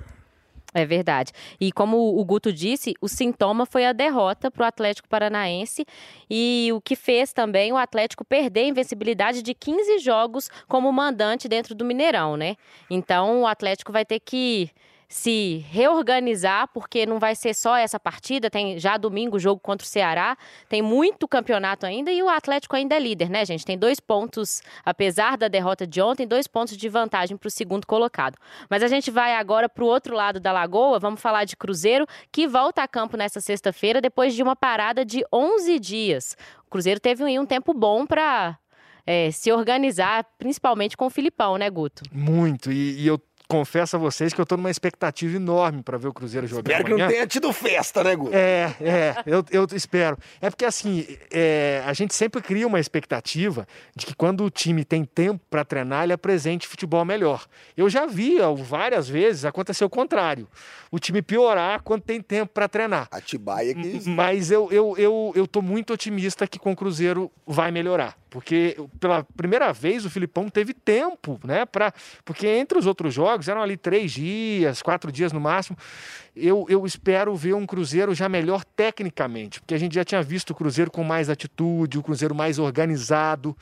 É 0.73 0.85
verdade. 0.85 1.31
E 1.59 1.71
como 1.71 1.97
o 1.97 2.23
Guto 2.23 2.53
disse, 2.53 2.93
o 3.01 3.07
sintoma 3.07 3.65
foi 3.65 3.85
a 3.85 3.93
derrota 3.93 4.51
para 4.51 4.63
o 4.63 4.67
Atlético 4.67 5.09
Paranaense 5.09 5.85
e 6.29 6.69
o 6.73 6.79
que 6.79 6.95
fez 6.95 7.33
também 7.33 7.73
o 7.73 7.77
Atlético 7.77 8.23
perder 8.23 8.61
a 8.61 8.67
invencibilidade 8.67 9.41
de 9.41 9.53
15 9.53 9.99
jogos 9.99 10.49
como 10.67 10.91
mandante 10.91 11.47
dentro 11.47 11.73
do 11.73 11.83
Mineirão, 11.83 12.37
né? 12.37 12.55
Então 12.89 13.41
o 13.41 13.47
Atlético 13.47 13.91
vai 13.91 14.05
ter 14.05 14.19
que 14.19 14.69
se 15.11 15.65
reorganizar, 15.71 16.69
porque 16.71 17.03
não 17.03 17.17
vai 17.17 17.33
ser 17.33 17.55
só 17.55 17.75
essa 17.75 17.99
partida, 17.99 18.47
tem 18.47 18.77
já 18.77 18.95
domingo 18.95 19.39
jogo 19.39 19.59
contra 19.59 19.83
o 19.83 19.89
Ceará, 19.89 20.37
tem 20.69 20.83
muito 20.83 21.27
campeonato 21.27 21.87
ainda 21.87 22.11
e 22.11 22.21
o 22.21 22.29
Atlético 22.29 22.75
ainda 22.75 22.95
é 22.95 22.99
líder, 22.99 23.27
né, 23.27 23.43
gente? 23.43 23.65
Tem 23.65 23.75
dois 23.75 23.99
pontos, 23.99 24.61
apesar 24.85 25.35
da 25.35 25.47
derrota 25.47 25.87
de 25.87 25.99
ontem, 25.99 26.27
dois 26.27 26.45
pontos 26.45 26.77
de 26.77 26.87
vantagem 26.87 27.35
para 27.35 27.47
o 27.47 27.51
segundo 27.51 27.87
colocado. 27.87 28.37
Mas 28.69 28.83
a 28.83 28.87
gente 28.87 29.09
vai 29.09 29.33
agora 29.35 29.67
para 29.67 29.83
o 29.83 29.87
outro 29.87 30.15
lado 30.15 30.39
da 30.39 30.51
lagoa, 30.51 30.99
vamos 30.99 31.19
falar 31.19 31.43
de 31.43 31.57
Cruzeiro, 31.57 32.05
que 32.31 32.47
volta 32.47 32.83
a 32.83 32.87
campo 32.87 33.17
nessa 33.17 33.41
sexta-feira 33.41 33.99
depois 33.99 34.35
de 34.35 34.43
uma 34.43 34.55
parada 34.55 35.03
de 35.03 35.25
11 35.33 35.79
dias. 35.79 36.37
O 36.67 36.69
Cruzeiro 36.69 36.99
teve 36.99 37.23
um 37.39 37.47
tempo 37.47 37.73
bom 37.73 38.05
para 38.05 38.59
é, 39.07 39.31
se 39.31 39.51
organizar, 39.51 40.23
principalmente 40.37 40.95
com 40.95 41.07
o 41.07 41.09
Filipão, 41.09 41.57
né, 41.57 41.67
Guto? 41.67 42.03
Muito. 42.11 42.71
E, 42.71 43.01
e 43.01 43.07
eu 43.07 43.19
confesso 43.49 43.95
a 43.95 43.99
vocês 43.99 44.31
que 44.31 44.39
eu 44.39 44.43
estou 44.43 44.57
numa 44.57 44.69
expectativa 44.69 45.35
enorme 45.35 45.81
para 45.81 45.97
ver 45.97 46.07
o 46.07 46.13
Cruzeiro 46.13 46.45
jogar. 46.45 46.71
Espero 46.71 46.85
amanhã. 46.85 46.95
que 46.95 47.01
não 47.01 47.09
tenha 47.09 47.27
tido 47.27 47.51
festa, 47.51 48.03
né, 48.03 48.15
Guto? 48.15 48.31
É, 48.31 48.75
é, 48.79 49.15
eu, 49.25 49.43
eu 49.49 49.67
espero. 49.73 50.17
É 50.39 50.51
porque 50.51 50.65
assim, 50.65 51.07
é, 51.31 51.81
a 51.83 51.91
gente 51.93 52.13
sempre 52.13 52.43
cria 52.43 52.67
uma 52.67 52.79
expectativa 52.79 53.67
de 53.95 54.05
que 54.05 54.13
quando 54.13 54.43
o 54.43 54.51
time 54.51 54.85
tem 54.85 55.03
tempo 55.03 55.41
para 55.49 55.65
treinar, 55.65 56.03
ele 56.03 56.13
apresente 56.13 56.67
futebol 56.67 57.03
melhor. 57.03 57.47
Eu 57.75 57.89
já 57.89 58.05
vi 58.05 58.37
várias 58.55 59.09
vezes 59.09 59.45
acontecer 59.45 59.83
o 59.83 59.89
contrário. 59.89 60.47
O 60.91 60.99
time 60.99 61.21
piorar 61.21 61.81
quando 61.81 62.03
tem 62.03 62.21
tempo 62.21 62.53
para 62.53 62.67
treinar. 62.67 63.07
Atibaia 63.09 63.73
que. 63.73 64.07
Mas 64.07 64.51
eu, 64.51 64.71
eu, 64.71 64.95
eu, 64.95 65.33
eu 65.35 65.47
tô 65.47 65.59
muito 65.61 65.91
otimista 65.91 66.45
que 66.45 66.59
com 66.59 66.71
o 66.71 66.75
Cruzeiro 66.75 67.31
vai 67.47 67.71
melhorar. 67.71 68.18
Porque 68.29 68.77
pela 68.99 69.23
primeira 69.23 69.73
vez 69.73 70.05
o 70.05 70.09
Filipão 70.09 70.49
teve 70.49 70.73
tempo, 70.73 71.39
né? 71.43 71.65
Pra, 71.65 71.91
porque 72.23 72.47
entre 72.47 72.77
os 72.77 72.85
outros 72.85 73.13
jogos 73.13 73.47
eram 73.47 73.61
ali 73.61 73.75
três 73.75 74.11
dias, 74.11 74.81
quatro 74.81 75.11
dias 75.11 75.33
no 75.33 75.39
máximo. 75.39 75.77
Eu, 76.35 76.65
eu 76.69 76.85
espero 76.85 77.35
ver 77.35 77.53
um 77.53 77.65
Cruzeiro 77.65 78.13
já 78.13 78.29
melhor 78.29 78.63
tecnicamente, 78.63 79.59
porque 79.59 79.73
a 79.73 79.77
gente 79.77 79.95
já 79.95 80.05
tinha 80.05 80.21
visto 80.21 80.51
o 80.51 80.55
Cruzeiro 80.55 80.91
com 80.91 81.03
mais 81.03 81.29
atitude, 81.29 81.97
o 81.97 82.03
Cruzeiro 82.03 82.35
mais 82.35 82.59
organizado. 82.59 83.57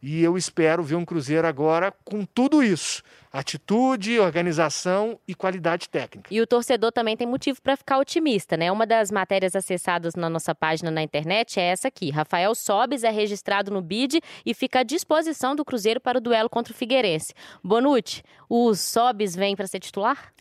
E 0.00 0.22
eu 0.22 0.36
espero 0.36 0.82
ver 0.82 0.94
um 0.94 1.04
Cruzeiro 1.04 1.46
agora 1.46 1.92
com 2.04 2.24
tudo 2.24 2.62
isso 2.62 3.02
atitude, 3.32 4.20
organização 4.20 5.18
e 5.26 5.34
qualidade 5.34 5.88
técnica. 5.88 6.28
E 6.30 6.40
o 6.40 6.46
torcedor 6.46 6.92
também 6.92 7.16
tem 7.16 7.26
motivo 7.26 7.62
para 7.62 7.76
ficar 7.76 7.98
otimista, 7.98 8.56
né? 8.56 8.70
Uma 8.70 8.86
das 8.86 9.10
matérias 9.10 9.56
acessadas 9.56 10.14
na 10.14 10.28
nossa 10.28 10.54
página 10.54 10.90
na 10.90 11.02
internet 11.02 11.58
é 11.58 11.64
essa 11.64 11.88
aqui. 11.88 12.10
Rafael 12.10 12.54
Sobes 12.54 13.04
é 13.04 13.10
registrado 13.10 13.70
no 13.70 13.80
BID 13.80 14.20
e 14.44 14.52
fica 14.52 14.80
à 14.80 14.82
disposição 14.82 15.56
do 15.56 15.64
Cruzeiro 15.64 16.00
para 16.00 16.18
o 16.18 16.20
duelo 16.20 16.50
contra 16.50 16.72
o 16.72 16.76
Figueirense. 16.76 17.32
Bonucci, 17.64 18.22
o 18.48 18.74
Sobes 18.74 19.34
vem 19.34 19.56
para 19.56 19.66
ser 19.66 19.80
titular? 19.80 20.32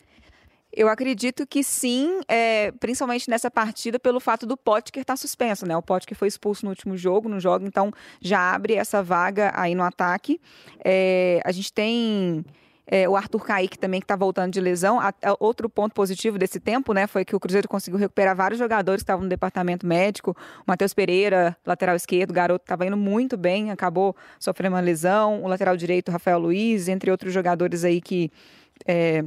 Eu 0.73 0.87
acredito 0.87 1.45
que 1.45 1.63
sim, 1.63 2.21
é, 2.29 2.71
principalmente 2.73 3.29
nessa 3.29 3.51
partida, 3.51 3.99
pelo 3.99 4.21
fato 4.21 4.45
do 4.45 4.55
Potker 4.55 5.01
estar 5.01 5.13
tá 5.13 5.17
suspenso, 5.17 5.65
né? 5.65 5.75
O 5.75 5.81
Potker 5.81 6.17
foi 6.17 6.29
expulso 6.29 6.65
no 6.65 6.71
último 6.71 6.95
jogo, 6.95 7.27
no 7.27 7.41
jogo, 7.41 7.65
então 7.65 7.91
já 8.21 8.53
abre 8.53 8.75
essa 8.75 9.03
vaga 9.03 9.51
aí 9.53 9.75
no 9.75 9.83
ataque. 9.83 10.39
É, 10.83 11.41
a 11.43 11.51
gente 11.51 11.73
tem 11.73 12.45
é, 12.85 13.07
o 13.07 13.15
Arthur 13.15 13.43
Kaique 13.45 13.77
também, 13.77 13.99
que 13.99 14.05
está 14.05 14.15
voltando 14.15 14.51
de 14.51 14.59
lesão. 14.59 14.99
A, 14.99 15.09
a, 15.09 15.35
outro 15.39 15.69
ponto 15.69 15.93
positivo 15.93 16.37
desse 16.37 16.59
tempo, 16.59 16.93
né, 16.93 17.07
foi 17.07 17.23
que 17.23 17.35
o 17.35 17.39
Cruzeiro 17.39 17.67
conseguiu 17.67 17.99
recuperar 17.99 18.35
vários 18.35 18.59
jogadores 18.59 19.01
que 19.01 19.03
estavam 19.03 19.23
no 19.23 19.29
departamento 19.29 19.85
médico. 19.85 20.35
O 20.59 20.63
Matheus 20.67 20.93
Pereira, 20.93 21.55
lateral 21.65 21.95
esquerdo, 21.95 22.33
garoto, 22.33 22.63
estava 22.63 22.85
indo 22.85 22.97
muito 22.97 23.37
bem, 23.37 23.71
acabou 23.71 24.15
sofrendo 24.39 24.75
uma 24.75 24.81
lesão. 24.81 25.43
O 25.43 25.47
lateral 25.47 25.77
direito, 25.77 26.11
Rafael 26.11 26.39
Luiz, 26.39 26.87
entre 26.87 27.11
outros 27.11 27.33
jogadores 27.33 27.83
aí 27.83 28.01
que. 28.01 28.31
É, 28.87 29.23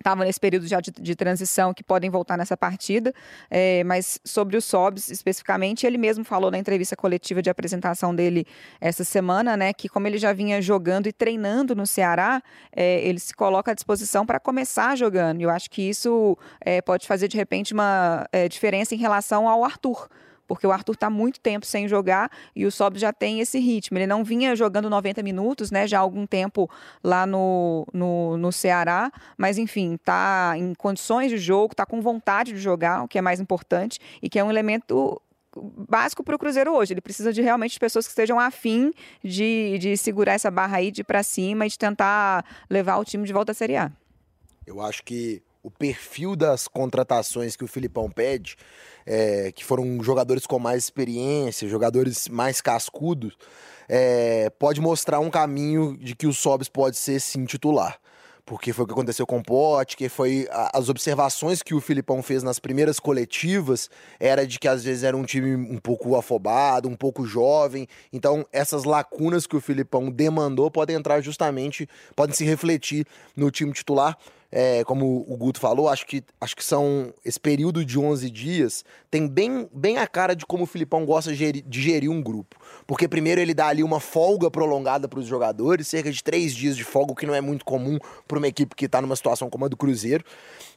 estavam 0.00 0.24
nesse 0.24 0.40
período 0.40 0.66
já 0.66 0.80
de, 0.80 0.90
de, 0.90 1.14
transição 1.14 1.72
que 1.74 1.84
podem 1.84 2.08
voltar 2.10 2.36
nessa 2.36 2.56
partida, 2.56 3.12
é, 3.50 3.84
mas 3.84 4.18
sobre 4.24 4.56
o 4.56 4.62
Sobs 4.62 5.10
especificamente, 5.10 5.86
ele 5.86 5.98
mesmo 5.98 6.24
falou 6.24 6.50
na 6.50 6.58
entrevista 6.58 6.96
coletiva 6.96 7.42
de 7.42 7.50
apresentação 7.50 8.14
dele 8.14 8.46
essa 8.80 9.04
semana, 9.04 9.56
né, 9.56 9.72
que 9.72 9.88
como 9.88 10.06
ele 10.06 10.18
já 10.18 10.32
vinha 10.32 10.60
jogando 10.60 11.06
e 11.06 11.12
treinando 11.12 11.74
no 11.76 11.86
Ceará, 11.86 12.42
é, 12.74 13.06
ele 13.06 13.20
se 13.20 13.34
coloca 13.34 13.72
à 13.72 13.74
disposição 13.74 14.24
para 14.24 14.40
começar 14.40 14.96
jogando. 14.96 15.42
Eu 15.42 15.50
acho 15.50 15.70
que 15.70 15.82
isso 15.82 16.36
é, 16.60 16.80
pode 16.80 17.06
fazer 17.06 17.28
de 17.28 17.36
repente 17.36 17.74
uma 17.74 18.26
é, 18.32 18.48
diferença 18.48 18.94
em 18.94 18.98
relação 18.98 19.46
ao 19.46 19.64
Arthur 19.64 20.08
porque 20.50 20.66
o 20.66 20.72
Arthur 20.72 20.94
está 20.94 21.08
muito 21.08 21.38
tempo 21.38 21.64
sem 21.64 21.86
jogar 21.86 22.28
e 22.56 22.66
o 22.66 22.72
Sob 22.72 22.98
já 22.98 23.12
tem 23.12 23.38
esse 23.38 23.60
ritmo. 23.60 23.96
Ele 23.96 24.06
não 24.08 24.24
vinha 24.24 24.56
jogando 24.56 24.90
90 24.90 25.22
minutos, 25.22 25.70
né, 25.70 25.86
já 25.86 25.98
há 25.98 26.00
algum 26.00 26.26
tempo 26.26 26.68
lá 27.04 27.24
no, 27.24 27.86
no, 27.92 28.36
no 28.36 28.50
Ceará, 28.50 29.12
mas 29.38 29.58
enfim, 29.58 29.94
está 29.94 30.54
em 30.56 30.74
condições 30.74 31.30
de 31.30 31.38
jogo, 31.38 31.72
está 31.72 31.86
com 31.86 32.00
vontade 32.00 32.52
de 32.52 32.58
jogar, 32.58 33.04
o 33.04 33.06
que 33.06 33.16
é 33.16 33.22
mais 33.22 33.38
importante 33.38 34.00
e 34.20 34.28
que 34.28 34.40
é 34.40 34.44
um 34.44 34.50
elemento 34.50 35.22
básico 35.88 36.24
para 36.24 36.34
o 36.34 36.38
Cruzeiro 36.38 36.74
hoje. 36.74 36.94
Ele 36.94 37.00
precisa 37.00 37.32
de 37.32 37.40
realmente 37.40 37.78
pessoas 37.78 38.04
que 38.04 38.10
estejam 38.10 38.40
afim 38.40 38.92
de, 39.22 39.78
de 39.78 39.96
segurar 39.96 40.32
essa 40.32 40.50
barra 40.50 40.78
aí 40.78 40.90
de 40.90 41.04
para 41.04 41.22
cima 41.22 41.64
e 41.64 41.68
de 41.68 41.78
tentar 41.78 42.44
levar 42.68 42.96
o 42.96 43.04
time 43.04 43.24
de 43.24 43.32
volta 43.32 43.52
à 43.52 43.54
Série 43.54 43.76
A. 43.76 43.92
Eu 44.66 44.82
acho 44.82 45.04
que 45.04 45.44
o 45.62 45.70
perfil 45.70 46.34
das 46.34 46.66
contratações 46.66 47.56
que 47.56 47.64
o 47.64 47.68
Filipão 47.68 48.10
pede 48.10 48.56
é, 49.06 49.52
que 49.52 49.64
foram 49.64 50.02
jogadores 50.02 50.46
com 50.46 50.58
mais 50.58 50.84
experiência, 50.84 51.68
jogadores 51.68 52.28
mais 52.28 52.60
cascudos, 52.60 53.36
é, 53.88 54.50
pode 54.50 54.80
mostrar 54.80 55.20
um 55.20 55.30
caminho 55.30 55.96
de 55.98 56.14
que 56.14 56.26
o 56.26 56.32
Sobs 56.32 56.68
pode 56.68 56.96
ser 56.96 57.20
sim 57.20 57.44
titular. 57.44 57.98
Porque 58.46 58.72
foi 58.72 58.84
o 58.84 58.86
que 58.86 58.92
aconteceu 58.92 59.26
com 59.26 59.38
o 59.38 59.42
Pote, 59.42 59.96
que 59.96 60.08
foi 60.08 60.48
as 60.72 60.88
observações 60.88 61.62
que 61.62 61.72
o 61.72 61.80
Filipão 61.80 62.20
fez 62.20 62.42
nas 62.42 62.58
primeiras 62.58 62.98
coletivas, 62.98 63.88
era 64.18 64.44
de 64.44 64.58
que 64.58 64.66
às 64.66 64.82
vezes 64.82 65.04
era 65.04 65.16
um 65.16 65.22
time 65.22 65.54
um 65.54 65.78
pouco 65.78 66.16
afobado, 66.16 66.88
um 66.88 66.96
pouco 66.96 67.24
jovem. 67.24 67.86
Então, 68.12 68.44
essas 68.52 68.82
lacunas 68.82 69.46
que 69.46 69.56
o 69.56 69.60
Filipão 69.60 70.10
demandou 70.10 70.68
podem 70.68 70.96
entrar 70.96 71.20
justamente, 71.20 71.88
podem 72.16 72.34
se 72.34 72.44
refletir 72.44 73.06
no 73.36 73.52
time 73.52 73.72
titular 73.72 74.16
é, 74.52 74.82
como 74.84 75.24
o 75.28 75.36
Guto 75.36 75.60
falou, 75.60 75.88
acho 75.88 76.06
que, 76.06 76.24
acho 76.40 76.56
que 76.56 76.64
são. 76.64 77.14
Esse 77.24 77.38
período 77.38 77.84
de 77.84 77.98
11 77.98 78.28
dias 78.30 78.84
tem 79.10 79.28
bem, 79.28 79.68
bem 79.72 79.98
a 79.98 80.06
cara 80.06 80.34
de 80.34 80.44
como 80.44 80.64
o 80.64 80.66
Filipão 80.66 81.06
gosta 81.06 81.32
de 81.32 81.64
gerir, 81.70 82.10
um 82.10 82.20
grupo. 82.20 82.56
Porque, 82.86 83.06
primeiro, 83.06 83.40
ele 83.40 83.54
dá 83.54 83.68
ali 83.68 83.82
uma 83.82 84.00
folga 84.00 84.50
prolongada 84.50 85.08
para 85.08 85.20
os 85.20 85.26
jogadores, 85.26 85.86
cerca 85.86 86.10
de 86.10 86.22
três 86.22 86.54
dias 86.54 86.76
de 86.76 86.82
folga, 86.82 87.12
o 87.12 87.16
que 87.16 87.26
não 87.26 87.34
é 87.34 87.40
muito 87.40 87.64
comum 87.64 87.98
para 88.26 88.38
uma 88.38 88.48
equipe 88.48 88.74
que 88.74 88.86
está 88.86 89.00
numa 89.00 89.14
situação 89.14 89.48
como 89.48 89.64
a 89.64 89.68
do 89.68 89.76
Cruzeiro. 89.76 90.24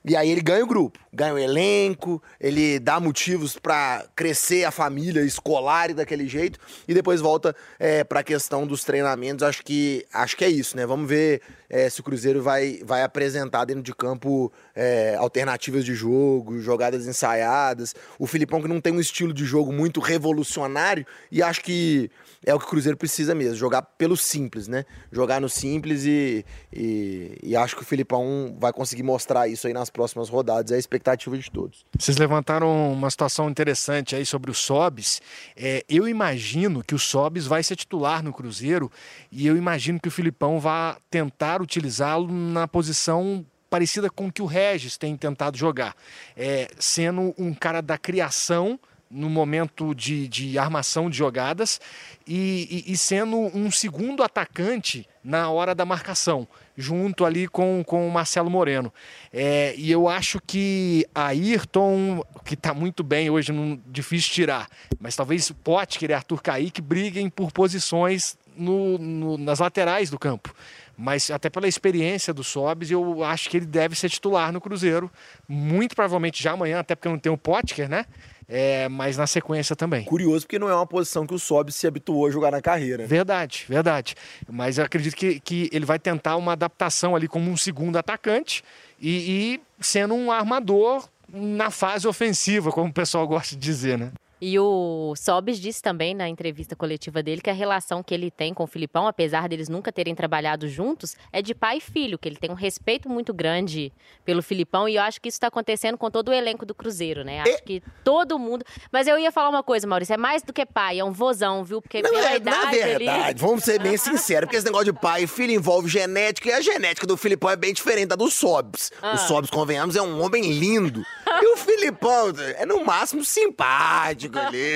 E 0.06 0.18
aí 0.18 0.30
ele 0.30 0.42
ganha 0.42 0.64
o 0.64 0.68
grupo, 0.68 1.00
ganha 1.14 1.34
o 1.34 1.40
elenco, 1.40 2.22
ele 2.40 2.78
dá 2.78 3.00
motivos 3.00 3.58
para 3.58 4.06
crescer 4.14 4.66
a 4.66 4.72
família 4.72 5.22
escolar 5.22 5.92
e 5.92 5.94
daquele 5.94 6.28
jeito, 6.28 6.60
e 6.86 6.94
depois 6.94 7.22
volta 7.22 7.56
é, 7.80 8.04
para 8.04 8.20
a 8.20 8.24
questão 8.24 8.68
dos 8.68 8.84
treinamentos. 8.84 9.44
Acho 9.44 9.64
que, 9.64 10.06
acho 10.12 10.36
que 10.36 10.44
é 10.44 10.50
isso, 10.50 10.76
né? 10.76 10.86
Vamos 10.86 11.08
ver 11.08 11.42
é, 11.70 11.90
se 11.90 12.02
o 12.02 12.04
Cruzeiro 12.04 12.44
vai, 12.44 12.82
vai 12.84 13.02
apresentar 13.02 13.63
dentro 13.66 13.84
de 13.84 13.94
campo 13.94 14.52
é, 14.76 15.16
alternativas 15.16 15.86
de 15.86 15.94
jogo, 15.94 16.60
jogadas 16.60 17.08
ensaiadas. 17.08 17.96
O 18.18 18.28
Filipão 18.28 18.62
que 18.62 18.68
não 18.68 18.82
tem 18.82 18.94
um 18.94 19.00
estilo 19.00 19.34
de 19.34 19.46
jogo 19.46 19.72
muito 19.72 20.00
revolucionário, 20.00 21.06
e 21.32 21.42
acho 21.42 21.62
que 21.62 22.10
é 22.46 22.54
o 22.54 22.60
que 22.60 22.66
o 22.66 22.68
Cruzeiro 22.68 22.98
precisa 22.98 23.34
mesmo, 23.34 23.56
jogar 23.56 23.82
pelo 23.82 24.18
simples, 24.18 24.68
né? 24.68 24.86
Jogar 25.12 25.40
no 25.40 25.50
simples 25.50 26.06
e, 26.06 26.46
e, 26.72 27.38
e, 27.42 27.56
acho 27.56 27.76
que 27.76 27.82
o 27.82 27.86
Filipão 27.86 28.56
vai 28.60 28.74
conseguir 28.74 29.04
mostrar 29.04 29.48
isso 29.48 29.68
aí 29.68 29.74
nas 29.74 29.90
próximas 29.90 30.30
rodadas, 30.30 30.72
é 30.72 30.76
a 30.76 30.80
expectativa 30.80 31.38
de 31.38 31.50
todos. 31.50 31.86
Vocês 31.98 32.18
levantaram 32.18 32.92
uma 32.92 33.10
situação 33.10 33.50
interessante 33.50 34.16
aí 34.16 34.26
sobre 34.26 34.52
o 34.52 34.54
Sobis. 34.54 35.22
É, 35.56 35.84
eu 35.88 36.08
imagino 36.08 36.84
que 36.84 36.96
o 36.96 37.00
Sobis 37.00 37.46
vai 37.46 37.64
ser 37.64 37.76
titular 37.76 38.24
no 38.24 38.34
Cruzeiro 38.34 38.92
e 39.32 39.48
eu 39.48 39.56
imagino 39.56 40.00
que 40.00 40.08
o 40.08 40.12
Filipão 40.12 40.60
vai 40.60 40.98
tentar 41.10 41.62
utilizá-lo 41.62 42.32
na 42.32 42.68
posição 42.68 43.46
parecida 43.74 44.08
com 44.08 44.32
que 44.32 44.40
o 44.40 44.46
Regis 44.46 44.98
tem 44.98 45.18
tentado 45.18 45.58
jogar, 45.58 45.96
é, 46.38 46.68
sendo 46.78 47.34
um 47.40 47.56
cara 47.56 47.82
da 47.82 47.98
criação 47.98 48.80
no 49.10 49.28
momento 49.28 49.96
de, 49.96 50.28
de 50.28 50.60
armação 50.60 51.10
de 51.10 51.18
jogadas 51.18 51.82
e, 52.28 52.84
e, 52.88 52.94
e, 52.94 52.96
sendo 52.96 53.36
um 53.36 53.72
segundo 53.72 54.22
atacante 54.22 55.08
na 55.24 55.50
hora 55.50 55.74
da 55.74 55.86
marcação, 55.86 56.48
junto 56.78 57.26
ali 57.26 57.48
com, 57.48 57.84
com 57.84 58.08
o 58.08 58.12
Marcelo 58.12 58.48
Moreno. 58.48 58.94
É, 59.34 59.74
e 59.76 59.92
eu 59.92 60.08
acho 60.08 60.40
que 60.40 61.08
a 61.16 61.28
Ayrton, 61.30 62.24
que 62.46 62.54
está 62.54 62.76
muito 62.76 63.04
bem 63.04 63.32
hoje, 63.32 63.52
não, 63.52 63.82
difícil 63.88 64.32
tirar, 64.32 64.70
mas 65.00 65.16
talvez 65.16 65.50
Potker 65.50 66.12
e 66.12 66.14
Arthur 66.14 66.44
Kaique 66.44 66.80
briguem 66.80 67.28
por 67.28 67.52
posições 67.52 68.38
no, 68.56 69.00
no, 69.00 69.36
nas 69.36 69.58
laterais 69.58 70.12
do 70.12 70.20
campo. 70.20 70.54
Mas 70.98 71.32
até 71.32 71.50
pela 71.50 71.68
experiência 71.68 72.34
do 72.34 72.44
Sobis, 72.44 72.92
eu 72.92 73.24
acho 73.24 73.50
que 73.50 73.58
ele 73.58 73.66
deve 73.66 73.96
ser 73.96 74.10
titular 74.10 74.52
no 74.52 74.62
Cruzeiro. 74.62 75.12
Muito 75.48 75.96
provavelmente 75.96 76.42
já 76.42 76.52
amanhã, 76.52 76.80
até 76.80 76.96
porque 76.96 77.10
não 77.10 77.18
tem 77.18 77.32
o 77.32 77.38
Potker, 77.38 77.90
né? 77.90 78.06
é, 78.48 78.88
mas 78.90 79.18
na 79.18 79.28
sequência 79.28 79.76
também. 79.76 80.04
Curioso, 80.04 80.46
porque 80.46 80.60
não 80.60 80.70
é 80.70 80.76
uma 80.76 80.86
posição 80.86 81.26
que 81.26 81.34
o 81.34 81.40
Sob 81.40 81.72
se 81.72 81.88
habituou 81.88 82.28
a 82.28 82.32
jogar 82.32 82.52
na 82.52 82.62
carreira. 82.62 83.06
Verdade, 83.06 83.66
verdade. 83.68 84.16
Mas 84.50 84.78
eu 84.78 84.86
acredito 84.86 85.16
que, 85.16 85.40
que 85.40 85.70
ele 85.72 85.86
vai 85.86 86.00
tentar 86.00 86.36
uma 86.36 86.54
adaptação 86.54 87.16
ali 87.16 87.28
como 87.28 87.50
um 87.50 87.58
segundo 87.58 87.98
atacante 87.98 88.64
e, 89.00 89.56
e 89.56 89.62
sendo 89.80 90.14
um 90.14 90.32
armador 90.32 91.08
na 91.28 91.72
fase 91.72 92.08
ofensiva, 92.08 92.72
como 92.72 92.90
o 92.90 92.94
pessoal 92.94 93.28
gosta 93.28 93.56
de 93.56 93.62
dizer, 93.62 93.98
né? 93.98 94.12
E 94.46 94.60
o 94.60 95.14
Sobis 95.16 95.58
disse 95.58 95.82
também 95.82 96.14
na 96.14 96.28
entrevista 96.28 96.76
coletiva 96.76 97.24
dele 97.24 97.40
que 97.40 97.50
a 97.50 97.54
relação 97.54 98.04
que 98.04 98.14
ele 98.14 98.30
tem 98.30 98.54
com 98.54 98.66
o 98.66 98.68
Filipão, 98.68 99.08
apesar 99.08 99.48
deles 99.48 99.70
nunca 99.70 99.90
terem 99.90 100.14
trabalhado 100.14 100.68
juntos, 100.68 101.16
é 101.32 101.42
de 101.42 101.56
pai 101.56 101.78
e 101.78 101.80
filho, 101.80 102.20
que 102.20 102.28
ele 102.28 102.36
tem 102.36 102.52
um 102.52 102.54
respeito 102.54 103.08
muito 103.08 103.34
grande 103.34 103.94
pelo 104.26 104.44
Filipão 104.44 104.90
e 104.90 104.98
eu 104.98 105.02
acho 105.02 105.22
que 105.22 105.30
isso 105.30 105.38
está 105.38 105.48
acontecendo 105.48 105.98
com 105.98 106.12
todo 106.12 106.28
o 106.28 106.34
elenco 106.34 106.66
do 106.66 106.76
Cruzeiro, 106.76 107.24
né? 107.24 107.40
Acho 107.40 107.64
que 107.64 107.82
todo 108.04 108.38
mundo. 108.38 108.66
Mas 108.92 109.08
eu 109.08 109.18
ia 109.18 109.32
falar 109.32 109.48
uma 109.48 109.64
coisa, 109.64 109.88
Maurício, 109.88 110.14
é 110.14 110.18
mais 110.18 110.44
do 110.44 110.52
que 110.52 110.66
pai, 110.66 111.00
é 111.00 111.06
um 111.06 111.14
vozão, 111.14 111.64
viu? 111.64 111.82
Porque 111.82 112.02
Não, 112.02 112.10
pela 112.10 112.34
é, 112.34 112.36
idade 112.36 112.66
na 112.66 112.72
verdade, 112.72 113.10
ali. 113.30 113.40
vamos 113.40 113.64
ser 113.64 113.80
bem 113.82 113.96
sinceros, 113.96 114.48
porque 114.48 114.58
esse 114.58 114.66
negócio 114.66 114.92
de 114.92 115.00
pai 115.00 115.24
e 115.24 115.28
filho 115.28 115.54
envolve 115.54 115.88
genética, 115.88 116.50
e 116.50 116.52
a 116.52 116.60
genética 116.60 117.08
do 117.08 117.16
Filipão 117.16 117.50
é 117.50 117.56
bem 117.56 117.74
diferente 117.74 118.08
da 118.08 118.18
do 118.18 118.30
Sobs. 118.30 118.92
Ah. 119.02 119.14
O 119.14 119.18
Sobs, 119.20 119.50
convenhamos, 119.50 119.96
é 119.96 120.02
um 120.02 120.22
homem 120.22 120.52
lindo. 120.52 121.02
e 121.42 121.54
o 121.54 121.56
Filipão 121.56 122.34
é 122.58 122.66
no 122.66 122.84
máximo 122.84 123.24
simpático 123.24 124.33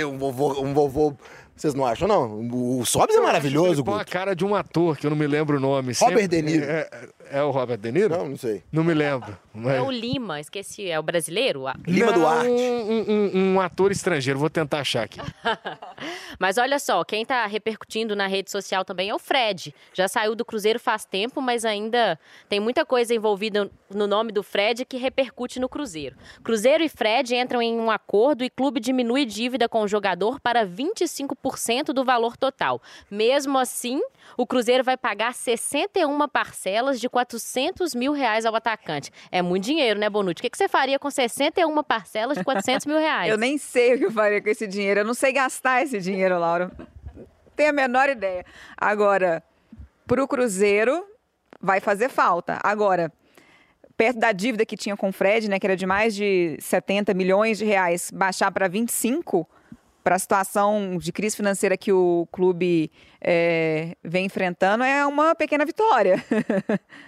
um 0.07 0.17
vovô, 0.17 0.61
um 0.61 0.73
vovô. 0.73 1.13
Vocês 1.55 1.73
não 1.73 1.85
acham, 1.87 2.07
não? 2.07 2.47
O 2.51 2.85
Sobs 2.85 3.15
é 3.15 3.19
maravilhoso, 3.19 3.83
Com 3.83 3.95
a 3.95 3.99
Guto. 3.99 4.11
cara 4.11 4.35
de 4.35 4.45
um 4.45 4.53
ator, 4.53 4.95
que 4.95 5.07
eu 5.07 5.09
não 5.09 5.17
me 5.17 5.25
lembro 5.25 5.57
o 5.57 5.59
nome. 5.59 5.91
Robert 5.99 6.27
De 6.27 6.41
Niro. 6.43 6.63
É, 6.65 6.87
é- 7.31 7.39
é 7.39 7.43
o 7.43 7.49
Robert 7.49 7.79
De 7.79 7.91
Niro? 7.91 8.15
Não, 8.15 8.29
não 8.29 8.37
sei. 8.37 8.61
Não 8.71 8.83
me 8.83 8.93
lembro. 8.93 9.35
Mas... 9.57 9.75
É 9.75 9.81
o 9.81 9.89
Lima, 9.91 10.39
esqueci, 10.39 10.89
é 10.89 10.99
o 10.99 11.03
brasileiro? 11.03 11.65
Lima 11.87 12.11
Não, 12.11 12.19
Duarte. 12.19 12.49
Um, 12.49 13.05
um- 13.07 13.53
um 13.55 13.61
ator 13.61 13.91
estrangeiro, 13.91 14.39
vou 14.39 14.49
tentar 14.49 14.79
achar 14.79 15.03
aqui. 15.03 15.19
Mas 16.39 16.57
olha 16.57 16.77
só, 16.79 17.03
quem 17.03 17.25
tá 17.25 17.45
repercutindo 17.45 18.15
na 18.15 18.27
rede 18.27 18.51
social 18.51 18.85
também 18.85 19.09
é 19.09 19.15
o 19.15 19.19
Fred. 19.19 19.73
Já 19.93 20.07
saiu 20.07 20.35
do 20.35 20.45
Cruzeiro 20.45 20.79
faz 20.79 21.03
tempo, 21.05 21.41
mas 21.41 21.65
ainda 21.65 22.19
tem 22.47 22.59
muita 22.59 22.85
coisa 22.85 23.13
envolvida 23.13 23.69
no 23.89 24.05
nome 24.07 24.31
do 24.31 24.43
Fred 24.43 24.85
que 24.85 24.97
repercute 24.97 25.59
no 25.59 25.67
Cruzeiro. 25.67 26.15
Cruzeiro 26.43 26.83
e 26.83 26.89
Fred 26.89 27.35
entram 27.35 27.61
em 27.61 27.79
um 27.79 27.89
acordo 27.89 28.43
e 28.43 28.49
clube 28.49 28.79
diminui 28.79 29.25
dívida 29.25 29.67
com 29.67 29.81
o 29.81 29.87
jogador 29.87 30.39
para 30.39 30.65
25% 30.65 31.85
do 31.93 32.03
valor 32.03 32.37
total. 32.37 32.81
Mesmo 33.09 33.57
assim, 33.57 33.99
o 34.37 34.45
Cruzeiro 34.45 34.83
vai 34.83 34.97
pagar 34.97 35.33
61 35.33 36.27
parcelas 36.27 36.99
de 36.99 37.09
400 37.09 37.95
mil 37.95 38.11
reais 38.11 38.45
ao 38.45 38.55
atacante. 38.55 39.11
É 39.31 39.41
muito 39.47 39.63
dinheiro, 39.63 39.99
né, 39.99 40.09
Bonucci? 40.09 40.39
O 40.39 40.43
que 40.43 40.49
que 40.49 40.57
você 40.57 40.67
faria 40.67 40.99
com 40.99 41.09
61 41.09 41.83
parcelas 41.83 42.37
de 42.37 42.43
400 42.43 42.85
mil 42.85 42.97
reais? 42.97 43.29
Eu 43.31 43.37
nem 43.37 43.57
sei 43.57 43.95
o 43.95 43.97
que 43.97 44.05
eu 44.05 44.11
faria 44.11 44.41
com 44.41 44.49
esse 44.49 44.67
dinheiro. 44.67 44.99
Eu 44.99 45.05
não 45.05 45.13
sei 45.13 45.31
gastar 45.31 45.81
esse 45.81 45.99
dinheiro, 45.99 46.37
Laura. 46.37 46.71
Tenho 47.55 47.69
a 47.69 47.73
menor 47.73 48.09
ideia. 48.09 48.45
Agora, 48.77 49.43
para 50.05 50.23
o 50.23 50.27
Cruzeiro, 50.27 51.03
vai 51.59 51.79
fazer 51.79 52.09
falta. 52.09 52.59
Agora, 52.63 53.11
perto 53.97 54.19
da 54.19 54.31
dívida 54.31 54.65
que 54.65 54.77
tinha 54.77 54.95
com 54.95 55.09
o 55.09 55.11
Fred, 55.11 55.49
né, 55.49 55.59
que 55.59 55.65
era 55.65 55.75
de 55.75 55.85
mais 55.85 56.15
de 56.15 56.57
70 56.59 57.13
milhões 57.13 57.57
de 57.57 57.65
reais, 57.65 58.11
baixar 58.13 58.51
para 58.51 58.67
25, 58.67 59.47
para 60.03 60.15
a 60.15 60.19
situação 60.19 60.97
de 60.97 61.11
crise 61.11 61.35
financeira 61.35 61.75
que 61.75 61.91
o 61.91 62.27
clube 62.31 62.91
é, 63.19 63.97
vem 64.03 64.25
enfrentando, 64.25 64.83
é 64.83 65.05
uma 65.05 65.35
pequena 65.35 65.65
vitória. 65.65 66.23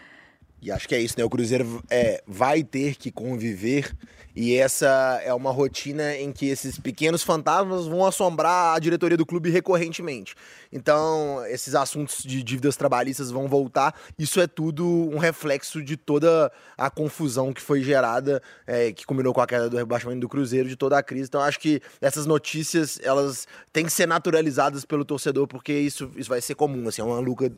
E 0.62 0.72
acho 0.72 0.88
que 0.88 0.96
é 0.96 1.01
isso, 1.01 1.16
né? 1.18 1.24
O 1.24 1.30
Cruzeiro 1.30 1.84
é, 1.89 2.22
vai 2.28 2.63
ter 2.63 2.96
que 2.96 3.12
conviver 3.12 3.96
e 4.41 4.55
essa 4.55 5.19
é 5.22 5.34
uma 5.34 5.51
rotina 5.51 6.15
em 6.15 6.31
que 6.31 6.48
esses 6.48 6.79
pequenos 6.79 7.22
fantasmas 7.22 7.88
vão 7.88 8.05
assombrar 8.05 8.74
a 8.74 8.79
diretoria 8.79 9.17
do 9.17 9.25
clube 9.25 9.50
recorrentemente. 9.50 10.34
Então, 10.72 11.46
esses 11.48 11.75
assuntos 11.75 12.24
de 12.24 12.41
dívidas 12.41 12.77
trabalhistas 12.77 13.31
vão 13.31 13.50
voltar. 13.50 13.93
Isso 14.17 14.39
é 14.39 14.48
tudo 14.48 14.88
um 14.88 15.17
reflexo 15.17 15.84
de 15.84 15.98
toda 15.98 16.50
a 16.77 16.89
confusão 16.89 17.51
que 17.51 17.62
foi 17.62 17.84
gerada, 17.84 18.41
é, 18.65 18.93
que 18.93 19.05
combinou 19.05 19.34
com 19.34 19.41
a 19.41 19.46
queda 19.46 19.69
do 19.69 19.75
rebaixamento 19.75 20.22
do 20.22 20.29
Cruzeiro, 20.29 20.69
de 20.69 20.77
toda 20.77 20.98
a 20.98 21.03
crise. 21.03 21.27
Então, 21.27 21.41
acho 21.41 21.60
que 21.60 21.81
essas 22.00 22.25
notícias, 22.25 22.98
elas 23.03 23.46
têm 23.74 23.84
que 23.84 23.91
ser 23.91 24.08
naturalizadas 24.08 24.86
pelo 24.86 25.03
torcedor, 25.03 25.48
porque 25.48 25.74
isso, 25.74 26.10
isso 26.15 26.29
vai 26.29 26.39
ser 26.39 26.55
comum, 26.55 26.88
assim, 26.88 27.01
é 27.01 27.03
uma 27.03 27.19
luta, 27.19 27.51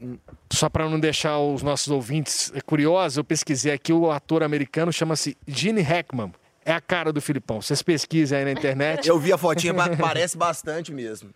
Só 0.51 0.67
para 0.67 0.89
não 0.89 0.99
deixar 0.99 1.37
os 1.37 1.61
nossos 1.61 1.89
ouvintes 1.89 2.51
curiosos, 2.65 3.17
eu 3.17 3.23
pesquisei 3.23 3.71
aqui 3.71 3.93
o 3.93 4.09
ator 4.09 4.41
americano 4.41 4.91
chama-se 4.91 5.37
Gene 5.45 5.81
Hackman. 5.81 6.40
É 6.71 6.75
a 6.75 6.79
cara 6.79 7.11
do 7.11 7.19
Filipão. 7.19 7.61
Vocês 7.61 7.81
pesquisem 7.81 8.37
aí 8.37 8.45
na 8.45 8.51
internet. 8.53 9.05
Eu 9.07 9.19
vi 9.19 9.33
a 9.33 9.37
fotinha, 9.37 9.73
pa- 9.73 9.89
parece 9.97 10.37
bastante 10.37 10.93
mesmo. 10.93 11.29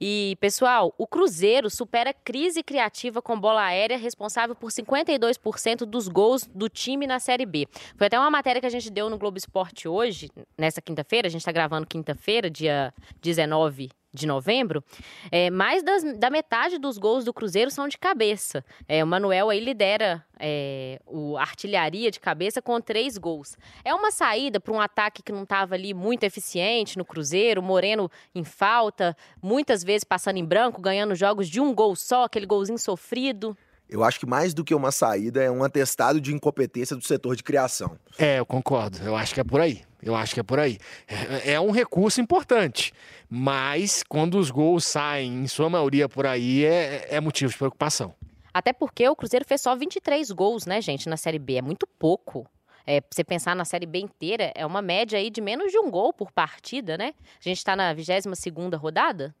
E, 0.00 0.36
pessoal, 0.40 0.94
o 0.98 1.06
Cruzeiro 1.06 1.68
supera 1.68 2.10
a 2.10 2.14
crise 2.14 2.62
criativa 2.62 3.20
com 3.20 3.38
bola 3.38 3.62
aérea, 3.62 3.96
responsável 3.98 4.54
por 4.54 4.70
52% 4.70 5.84
dos 5.84 6.08
gols 6.08 6.48
do 6.54 6.68
time 6.70 7.06
na 7.06 7.20
Série 7.20 7.44
B. 7.46 7.68
Foi 7.96 8.06
até 8.06 8.18
uma 8.18 8.30
matéria 8.30 8.60
que 8.60 8.66
a 8.66 8.70
gente 8.70 8.90
deu 8.90 9.08
no 9.10 9.18
Globo 9.18 9.36
Esporte 9.36 9.86
hoje, 9.86 10.30
nessa 10.58 10.80
quinta-feira, 10.80 11.28
a 11.28 11.30
gente 11.30 11.42
está 11.42 11.52
gravando 11.52 11.86
quinta-feira, 11.86 12.48
dia 12.50 12.92
19 13.22 13.90
de 14.14 14.26
novembro, 14.26 14.82
é, 15.30 15.50
mais 15.50 15.82
das- 15.82 16.04
da 16.18 16.30
metade 16.30 16.78
dos 16.78 16.96
gols 16.96 17.24
do 17.24 17.34
Cruzeiro 17.34 17.70
são 17.70 17.88
de 17.88 17.98
cabeça. 17.98 18.64
É, 18.88 19.02
o 19.02 19.06
Manuel 19.06 19.50
aí 19.50 19.58
lidera 19.58 20.24
é, 20.38 21.00
o 21.06 21.36
artilharia 21.36 22.10
de 22.10 22.20
cabeça 22.20 22.60
com 22.62 22.80
três 22.80 23.16
gols. 23.18 23.56
É 23.84 23.94
uma 23.94 24.10
saída 24.10 24.60
para 24.60 24.72
um 24.72 24.80
ataque 24.80 25.22
que 25.22 25.32
não 25.32 25.42
estava 25.44 25.74
ali 25.74 25.92
muito 25.94 26.24
eficiente 26.24 26.96
no 26.98 27.04
Cruzeiro, 27.04 27.62
Moreno 27.62 28.10
em 28.34 28.44
falta, 28.44 29.16
muitas 29.42 29.82
vezes 29.82 30.04
passando 30.04 30.36
em 30.36 30.44
branco, 30.44 30.80
ganhando 30.80 31.14
jogos 31.14 31.48
de 31.48 31.60
um 31.60 31.74
gol 31.74 31.94
só, 31.96 32.24
aquele 32.24 32.46
golzinho 32.46 32.78
sofrido. 32.78 33.56
Eu 33.88 34.02
acho 34.02 34.18
que 34.18 34.26
mais 34.26 34.54
do 34.54 34.64
que 34.64 34.74
uma 34.74 34.90
saída 34.90 35.42
é 35.42 35.50
um 35.50 35.62
atestado 35.62 36.20
de 36.20 36.34
incompetência 36.34 36.96
do 36.96 37.04
setor 37.04 37.36
de 37.36 37.42
criação. 37.42 37.98
É, 38.18 38.38
eu 38.38 38.46
concordo. 38.46 38.98
Eu 38.98 39.14
acho 39.14 39.34
que 39.34 39.40
é 39.40 39.44
por 39.44 39.60
aí. 39.60 39.82
Eu 40.02 40.14
acho 40.14 40.34
que 40.34 40.40
é 40.40 40.42
por 40.42 40.58
aí. 40.58 40.78
É, 41.06 41.52
é 41.52 41.60
um 41.60 41.70
recurso 41.70 42.20
importante, 42.20 42.92
mas 43.28 44.02
quando 44.02 44.38
os 44.38 44.50
gols 44.50 44.84
saem, 44.84 45.44
em 45.44 45.46
sua 45.46 45.70
maioria 45.70 46.08
por 46.08 46.26
aí, 46.26 46.64
é, 46.64 47.06
é 47.10 47.20
motivo 47.20 47.50
de 47.50 47.56
preocupação. 47.56 48.14
Até 48.52 48.72
porque 48.72 49.08
o 49.08 49.16
Cruzeiro 49.16 49.44
fez 49.44 49.60
só 49.60 49.74
23 49.74 50.30
gols, 50.30 50.66
né, 50.66 50.80
gente, 50.80 51.08
na 51.08 51.16
Série 51.16 51.38
B. 51.38 51.56
É 51.56 51.62
muito 51.62 51.86
pouco. 51.86 52.46
É, 52.86 53.00
você 53.10 53.24
pensar 53.24 53.56
na 53.56 53.64
Série 53.64 53.86
B 53.86 53.98
inteira, 53.98 54.52
é 54.54 54.64
uma 54.66 54.82
média 54.82 55.18
aí 55.18 55.30
de 55.30 55.40
menos 55.40 55.72
de 55.72 55.78
um 55.78 55.90
gol 55.90 56.12
por 56.12 56.30
partida, 56.30 56.98
né? 56.98 57.14
A 57.40 57.48
gente 57.48 57.64
tá 57.64 57.74
na 57.74 57.94
22ª 57.94 58.76
rodada? 58.76 59.34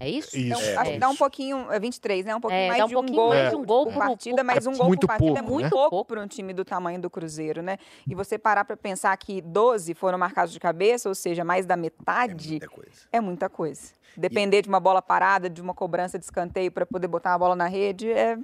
É 0.00 0.08
isso? 0.08 0.28
Isso. 0.36 0.38
Então, 0.38 0.60
É, 0.60 0.76
acho 0.76 0.92
que 0.92 0.98
dá 0.98 1.08
um 1.08 1.16
pouquinho, 1.16 1.72
é 1.72 1.80
23, 1.80 2.24
né? 2.24 2.34
Um 2.36 2.40
pouquinho 2.40 2.62
É, 2.62 2.68
mais 2.68 2.78
dá 2.78 2.84
um 2.84 2.88
de 2.88 2.94
um 2.94 2.98
pouquinho 3.00 3.16
gol. 3.20 3.28
mais 3.30 3.50
de 3.50 3.56
um 3.56 3.64
gol 3.64 3.84
por 3.86 3.92
por- 3.94 3.98
partida, 3.98 4.44
mas 4.44 4.66
um 4.66 4.76
gol 4.76 4.86
muito 4.86 5.00
por 5.00 5.06
partida 5.08 5.32
pouco, 5.34 5.38
é 5.38 5.50
muito 5.50 5.64
né? 5.64 5.88
pouco 5.90 6.04
para 6.04 6.20
um 6.20 6.26
time 6.28 6.52
do 6.52 6.64
tamanho 6.64 7.00
do 7.00 7.10
Cruzeiro, 7.10 7.62
né? 7.62 7.78
E 8.08 8.14
você 8.14 8.38
parar 8.38 8.64
para 8.64 8.76
pensar 8.76 9.16
que 9.16 9.40
12 9.40 9.94
foram 9.94 10.16
marcados 10.16 10.52
de 10.52 10.60
cabeça, 10.60 11.08
ou 11.08 11.14
seja, 11.14 11.44
mais 11.44 11.66
da 11.66 11.74
É 11.74 11.76
metade, 11.76 12.50
muita 12.50 12.68
coisa. 12.68 12.90
é 13.12 13.20
muita 13.20 13.48
coisa. 13.48 13.92
Depender 14.16 14.62
de 14.62 14.68
uma 14.68 14.80
bola 14.80 15.02
parada, 15.02 15.50
de 15.50 15.60
uma 15.60 15.74
cobrança 15.74 16.18
de 16.18 16.24
escanteio 16.24 16.70
para 16.70 16.86
poder 16.86 17.08
botar 17.08 17.34
a 17.34 17.38
bola 17.38 17.56
na 17.56 17.66
rede 17.66 18.10
é 18.10 18.36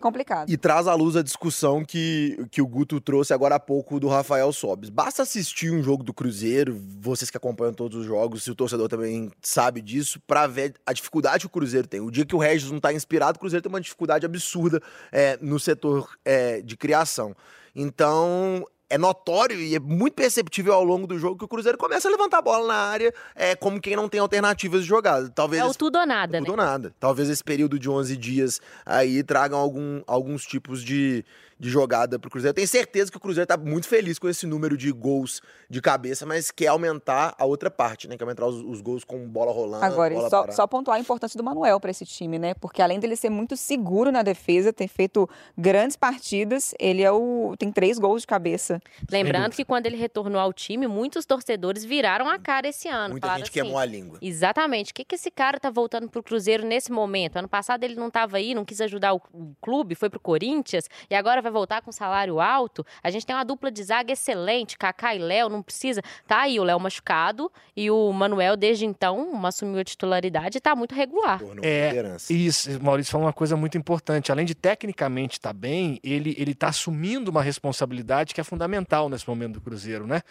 complicado. 0.00 0.50
E 0.50 0.56
traz 0.56 0.86
à 0.86 0.94
luz 0.94 1.16
a 1.16 1.22
discussão 1.22 1.84
que, 1.84 2.46
que 2.50 2.60
o 2.60 2.66
Guto 2.66 3.00
trouxe 3.00 3.32
agora 3.32 3.54
há 3.54 3.60
pouco 3.60 4.00
do 4.00 4.08
Rafael 4.08 4.52
Sobes. 4.52 4.90
Basta 4.90 5.22
assistir 5.22 5.72
um 5.72 5.82
jogo 5.82 6.02
do 6.02 6.12
Cruzeiro, 6.12 6.78
vocês 7.00 7.30
que 7.30 7.36
acompanham 7.36 7.72
todos 7.72 7.96
os 7.96 8.04
jogos, 8.04 8.42
se 8.42 8.50
o 8.50 8.54
torcedor 8.54 8.88
também 8.88 9.30
sabe 9.40 9.80
disso, 9.80 10.20
pra 10.26 10.46
ver 10.46 10.74
a 10.84 10.92
dificuldade 10.92 11.40
que 11.40 11.46
o 11.46 11.50
Cruzeiro 11.50 11.86
tem. 11.86 12.00
O 12.00 12.10
dia 12.10 12.26
que 12.26 12.34
o 12.34 12.38
Regis 12.38 12.70
não 12.70 12.80
tá 12.80 12.92
inspirado, 12.92 13.36
o 13.36 13.40
Cruzeiro 13.40 13.62
tem 13.62 13.70
uma 13.70 13.80
dificuldade 13.80 14.26
absurda 14.26 14.82
é, 15.10 15.38
no 15.40 15.58
setor 15.58 16.10
é, 16.24 16.60
de 16.60 16.76
criação. 16.76 17.34
Então. 17.74 18.66
É 18.92 18.98
notório 18.98 19.58
e 19.58 19.74
é 19.74 19.80
muito 19.80 20.12
perceptível 20.12 20.74
ao 20.74 20.84
longo 20.84 21.06
do 21.06 21.18
jogo 21.18 21.38
que 21.38 21.44
o 21.46 21.48
Cruzeiro 21.48 21.78
começa 21.78 22.08
a 22.08 22.10
levantar 22.10 22.40
a 22.40 22.42
bola 22.42 22.68
na 22.68 22.74
área 22.74 23.14
é, 23.34 23.56
como 23.56 23.80
quem 23.80 23.96
não 23.96 24.06
tem 24.06 24.20
alternativas 24.20 24.82
de 24.82 24.88
jogada. 24.88 25.30
Talvez 25.30 25.62
É 25.62 25.64
o 25.64 25.72
tudo 25.72 25.98
ou 25.98 26.06
nada, 26.06 26.38
né? 26.38 26.44
tudo 26.44 26.50
ou 26.50 26.56
nada. 26.58 26.94
Talvez 27.00 27.30
esse 27.30 27.42
período 27.42 27.78
de 27.78 27.88
11 27.88 28.14
dias 28.18 28.60
aí 28.84 29.22
tragam 29.22 29.58
algum, 29.58 30.02
alguns 30.06 30.44
tipos 30.44 30.84
de, 30.84 31.24
de 31.62 31.70
jogada 31.70 32.18
pro 32.18 32.28
Cruzeiro. 32.28 32.50
Eu 32.50 32.54
tenho 32.56 32.66
certeza 32.66 33.08
que 33.08 33.16
o 33.16 33.20
Cruzeiro 33.20 33.46
tá 33.46 33.56
muito 33.56 33.86
feliz 33.86 34.18
com 34.18 34.28
esse 34.28 34.48
número 34.48 34.76
de 34.76 34.90
gols 34.90 35.40
de 35.70 35.80
cabeça, 35.80 36.26
mas 36.26 36.50
quer 36.50 36.66
aumentar 36.66 37.36
a 37.38 37.44
outra 37.44 37.70
parte, 37.70 38.08
né? 38.08 38.16
Quer 38.16 38.24
aumentar 38.24 38.46
os, 38.46 38.56
os 38.56 38.80
gols 38.80 39.04
com 39.04 39.28
bola 39.28 39.52
rolando, 39.52 39.84
Agora, 39.84 40.12
bola 40.12 40.28
só, 40.28 40.50
só 40.50 40.66
pontuar 40.66 40.96
a 40.96 41.00
importância 41.00 41.38
do 41.38 41.44
Manuel 41.44 41.78
para 41.78 41.92
esse 41.92 42.04
time, 42.04 42.36
né? 42.36 42.52
Porque 42.54 42.82
além 42.82 42.98
dele 42.98 43.14
ser 43.14 43.30
muito 43.30 43.56
seguro 43.56 44.10
na 44.10 44.24
defesa, 44.24 44.72
ter 44.72 44.88
feito 44.88 45.30
grandes 45.56 45.96
partidas, 45.96 46.74
ele 46.80 47.00
é 47.00 47.12
o 47.12 47.54
tem 47.56 47.70
três 47.70 47.96
gols 47.96 48.22
de 48.22 48.26
cabeça. 48.26 48.82
Lembrando 49.08 49.54
que 49.54 49.64
quando 49.64 49.86
ele 49.86 49.96
retornou 49.96 50.40
ao 50.40 50.52
time, 50.52 50.88
muitos 50.88 51.24
torcedores 51.24 51.84
viraram 51.84 52.28
a 52.28 52.40
cara 52.40 52.66
esse 52.66 52.88
ano. 52.88 53.10
Muita 53.10 53.28
gente 53.36 53.42
assim, 53.42 53.52
queimou 53.52 53.78
a 53.78 53.84
língua. 53.84 54.18
Exatamente. 54.20 54.90
O 54.90 54.94
que, 54.94 55.04
que 55.04 55.14
esse 55.14 55.30
cara 55.30 55.60
tá 55.60 55.70
voltando 55.70 56.08
pro 56.08 56.24
Cruzeiro 56.24 56.66
nesse 56.66 56.90
momento? 56.90 57.36
Ano 57.36 57.48
passado 57.48 57.84
ele 57.84 57.94
não 57.94 58.08
estava 58.08 58.38
aí, 58.38 58.52
não 58.52 58.64
quis 58.64 58.80
ajudar 58.80 59.14
o, 59.14 59.22
o 59.32 59.54
clube, 59.62 59.94
foi 59.94 60.10
pro 60.10 60.18
Corinthians 60.18 60.88
e 61.08 61.14
agora 61.14 61.40
vai 61.40 61.51
voltar 61.52 61.82
com 61.82 61.92
salário 61.92 62.40
alto. 62.40 62.84
A 63.02 63.10
gente 63.10 63.26
tem 63.26 63.36
uma 63.36 63.44
dupla 63.44 63.70
de 63.70 63.82
zaga 63.82 64.12
excelente, 64.12 64.76
Kaká 64.76 65.14
e 65.14 65.18
Léo, 65.18 65.48
não 65.48 65.62
precisa. 65.62 66.02
Tá 66.26 66.42
aí 66.42 66.58
o 66.58 66.64
Léo 66.64 66.80
machucado 66.80 67.50
e 67.76 67.90
o 67.90 68.12
Manuel, 68.12 68.56
desde 68.56 68.84
então, 68.84 69.44
assumiu 69.46 69.80
a 69.80 69.84
titularidade 69.84 70.58
e 70.58 70.60
tá 70.60 70.74
muito 70.74 70.94
regular. 70.94 71.40
É, 71.62 72.16
isso, 72.30 72.82
Maurício 72.82 73.12
falou 73.12 73.26
uma 73.26 73.32
coisa 73.32 73.56
muito 73.56 73.76
importante. 73.78 74.32
Além 74.32 74.46
de 74.46 74.54
tecnicamente 74.54 75.38
estar 75.38 75.50
tá 75.50 75.52
bem, 75.52 76.00
ele, 76.02 76.34
ele 76.38 76.54
tá 76.54 76.68
assumindo 76.68 77.30
uma 77.30 77.42
responsabilidade 77.42 78.34
que 78.34 78.40
é 78.40 78.44
fundamental 78.44 79.08
nesse 79.08 79.28
momento 79.28 79.54
do 79.54 79.60
Cruzeiro, 79.60 80.06
né? 80.06 80.22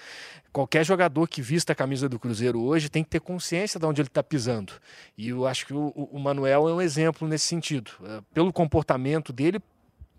Qualquer 0.51 0.85
jogador 0.85 1.27
que 1.27 1.41
vista 1.41 1.73
a 1.73 1.75
camisa 1.75 2.09
do 2.09 2.19
Cruzeiro 2.19 2.61
hoje 2.61 2.89
tem 2.89 3.03
que 3.03 3.09
ter 3.09 3.21
consciência 3.21 3.79
de 3.79 3.85
onde 3.85 4.01
ele 4.01 4.07
está 4.07 4.21
pisando. 4.21 4.73
E 5.17 5.29
eu 5.29 5.47
acho 5.47 5.65
que 5.65 5.73
o, 5.73 5.89
o 5.95 6.19
Manuel 6.19 6.67
é 6.67 6.73
um 6.73 6.81
exemplo 6.81 7.27
nesse 7.27 7.45
sentido. 7.45 7.91
É, 8.03 8.21
pelo 8.33 8.51
comportamento 8.51 9.31
dele, 9.31 9.61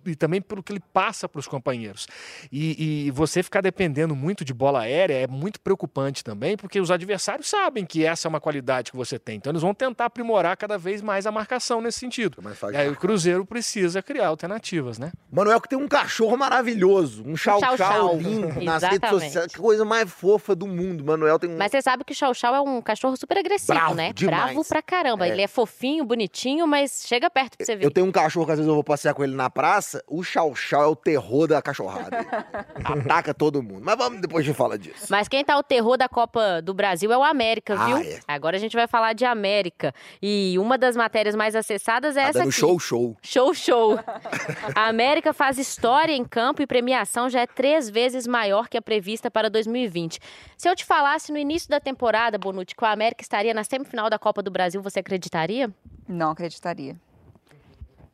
e 0.07 0.15
também 0.15 0.41
pelo 0.41 0.63
que 0.63 0.73
ele 0.73 0.83
passa 0.93 1.29
para 1.29 1.39
os 1.39 1.47
companheiros. 1.47 2.07
E, 2.51 3.07
e, 3.07 3.11
você 3.11 3.43
ficar 3.43 3.61
dependendo 3.61 4.15
muito 4.15 4.45
de 4.45 4.55
bola 4.55 4.81
aérea 4.81 5.15
é 5.15 5.27
muito 5.27 5.61
preocupante 5.61 6.25
também, 6.25 6.57
porque 6.57 6.81
os 6.81 6.91
adversários 6.91 7.49
sabem 7.49 7.85
que 7.85 8.05
essa 8.05 8.27
é 8.27 8.29
uma 8.29 8.41
qualidade 8.41 8.91
que 8.91 8.97
você 8.97 9.19
tem. 9.19 9.37
Então 9.37 9.53
eles 9.53 9.63
vão 9.63 9.75
tentar 9.75 10.07
aprimorar 10.07 10.57
cada 10.57 10.79
vez 10.79 11.03
mais 11.03 11.27
a 11.27 11.33
marcação 11.33 11.81
nesse 11.81 11.99
sentido. 11.99 12.39
E 12.73 12.77
aí 12.77 12.89
o 12.89 12.97
Cruzeiro 12.97 13.45
precisa 13.45 14.03
criar 14.03 14.29
alternativas, 14.29 14.99
né? 14.99 15.13
Manuel 15.31 15.61
que 15.61 15.69
tem 15.69 15.79
um 15.79 15.89
cachorro 15.89 16.37
maravilhoso, 16.37 17.23
um 17.27 17.37
chau-chau 17.37 18.17
lindo 18.19 18.63
nas 18.63 18.83
redes 18.83 19.09
sociais, 19.09 19.53
que 19.53 19.59
coisa 19.59 19.85
mais 19.85 20.11
fofa 20.11 20.55
do 20.55 20.67
mundo. 20.67 21.05
Manuel 21.05 21.39
tem 21.39 21.51
um... 21.51 21.57
Mas 21.57 21.71
você 21.71 21.83
sabe 21.83 22.05
que 22.05 22.13
o 22.13 22.17
chau-chau 22.17 22.55
é 22.55 22.61
um 22.61 22.81
cachorro 22.81 23.17
super 23.17 23.39
agressivo, 23.39 23.79
Bravo, 23.79 23.95
né? 23.95 24.13
Demais. 24.13 24.45
Bravo 24.45 24.65
pra 24.65 24.83
caramba. 24.83 25.27
É. 25.27 25.31
Ele 25.31 25.43
é 25.43 25.47
fofinho, 25.47 26.05
bonitinho, 26.05 26.67
mas 26.67 27.05
chega 27.07 27.31
perto 27.31 27.57
pra 27.57 27.67
você 27.67 27.77
ver. 27.77 27.85
Eu 27.85 27.91
tenho 27.91 28.07
um 28.07 28.13
cachorro 28.13 28.47
que 28.47 28.53
às 28.53 28.59
vezes 28.59 28.69
eu 28.69 28.75
vou 28.75 28.85
passear 28.85 29.15
com 29.15 29.23
ele 29.25 29.35
na 29.35 29.51
praça, 29.51 29.92
o 30.07 30.23
Chau 30.23 30.55
Chau 30.55 30.83
é 30.83 30.87
o 30.87 30.97
terror 30.97 31.47
da 31.47 31.61
cachorrada. 31.61 32.19
Ataca 32.85 33.35
todo 33.35 33.63
mundo. 33.63 33.83
Mas 33.85 33.97
vamos 33.97 34.21
depois 34.21 34.45
de 34.45 34.53
falar 34.55 34.77
disso. 34.77 35.07
Mas 35.11 35.29
quem 35.29 35.45
tá 35.45 35.57
o 35.59 35.63
terror 35.63 35.97
da 35.97 36.09
Copa 36.09 36.61
do 36.63 36.75
Brasil 36.75 37.13
é 37.13 37.17
o 37.17 37.23
América, 37.23 37.75
viu? 37.77 37.97
Ah, 37.97 38.05
é. 38.05 38.21
Agora 38.27 38.57
a 38.57 38.61
gente 38.61 38.75
vai 38.77 38.87
falar 38.87 39.13
de 39.13 39.25
América. 39.25 39.95
E 40.21 40.57
uma 40.59 40.79
das 40.79 40.97
matérias 40.97 41.35
mais 41.35 41.55
acessadas 41.55 42.17
é 42.17 42.23
tá 42.23 42.29
essa 42.29 42.39
dando 42.41 42.49
aqui. 42.49 42.59
show, 42.59 42.79
show. 42.79 43.17
Show, 43.23 43.55
show. 43.55 43.99
A 44.75 44.89
América 44.89 45.33
faz 45.33 45.59
história 45.59 46.13
em 46.13 46.25
campo 46.25 46.63
e 46.63 46.67
premiação 46.67 47.29
já 47.29 47.41
é 47.41 47.47
três 47.47 47.89
vezes 47.89 48.27
maior 48.27 48.69
que 48.69 48.77
a 48.77 48.83
prevista 48.83 49.31
para 49.31 49.51
2020. 49.51 50.19
Se 50.57 50.69
eu 50.69 50.77
te 50.77 50.85
falasse 50.85 51.33
no 51.33 51.39
início 51.39 51.69
da 51.69 51.81
temporada, 51.81 52.39
Bonucci, 52.39 52.75
que 52.75 52.85
o 52.85 52.87
América 52.87 53.23
estaria 53.23 53.55
na 53.55 53.65
semifinal 53.65 54.09
da 54.09 54.19
Copa 54.19 54.43
do 54.43 54.51
Brasil, 54.51 54.81
você 54.83 55.01
acreditaria? 55.01 55.71
Não 56.09 56.31
acreditaria. 56.31 56.97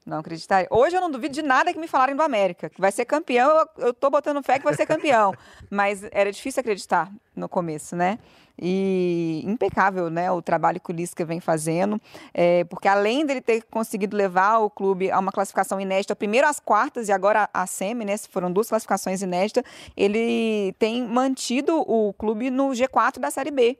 Não 0.09 0.21
acreditaria. 0.21 0.67
Hoje 0.71 0.97
eu 0.97 1.03
não 1.03 1.11
duvido 1.11 1.35
de 1.35 1.43
nada 1.43 1.71
que 1.71 1.79
me 1.79 1.87
falarem 1.87 2.17
do 2.17 2.23
América. 2.23 2.71
Que 2.71 2.81
vai 2.81 2.91
ser 2.91 3.05
campeão, 3.05 3.51
eu, 3.51 3.89
eu 3.89 3.95
tô 3.95 4.09
botando 4.09 4.43
fé 4.43 4.59
que 4.59 4.65
vai 4.65 4.73
ser 4.73 4.87
campeão. 4.87 5.35
Mas 5.69 6.03
era 6.11 6.33
difícil 6.33 6.61
acreditar 6.61 7.13
no 7.37 7.47
começo, 7.47 7.95
né? 7.95 8.19
E 8.59 9.43
impecável, 9.45 10.09
né? 10.09 10.31
O 10.33 10.41
trabalho 10.41 10.81
que 10.81 10.91
o 10.91 10.95
Lisca 10.95 11.27
vem 11.27 11.41
fazendo. 11.41 12.01
É, 12.33 12.65
porque 12.65 12.89
além 12.89 13.27
dele 13.27 13.43
ter 13.43 13.63
conseguido 13.65 14.17
levar 14.17 14.61
o 14.61 14.71
clube 14.71 15.11
a 15.11 15.19
uma 15.19 15.31
classificação 15.31 15.79
inédita, 15.79 16.17
primeiro 16.17 16.47
às 16.47 16.59
quartas 16.59 17.11
e 17.11 17.13
agora 17.13 17.51
a 17.53 17.67
semi, 17.67 18.07
né? 18.07 18.17
Foram 18.17 18.51
duas 18.51 18.71
classificações 18.71 19.21
inéditas. 19.21 19.63
Ele 19.95 20.75
tem 20.79 21.07
mantido 21.07 21.85
o 21.87 22.15
clube 22.15 22.51
no 22.51 22.71
G4 22.71 23.19
da 23.19 23.31
Série 23.31 23.51
B. 23.51 23.79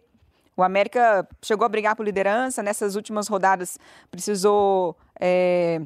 O 0.55 0.63
América 0.63 1.27
chegou 1.41 1.65
a 1.65 1.69
brigar 1.71 1.97
por 1.97 2.05
liderança. 2.05 2.63
Nessas 2.63 2.97
últimas 2.97 3.29
rodadas 3.29 3.79
precisou. 4.11 4.95
É, 5.19 5.81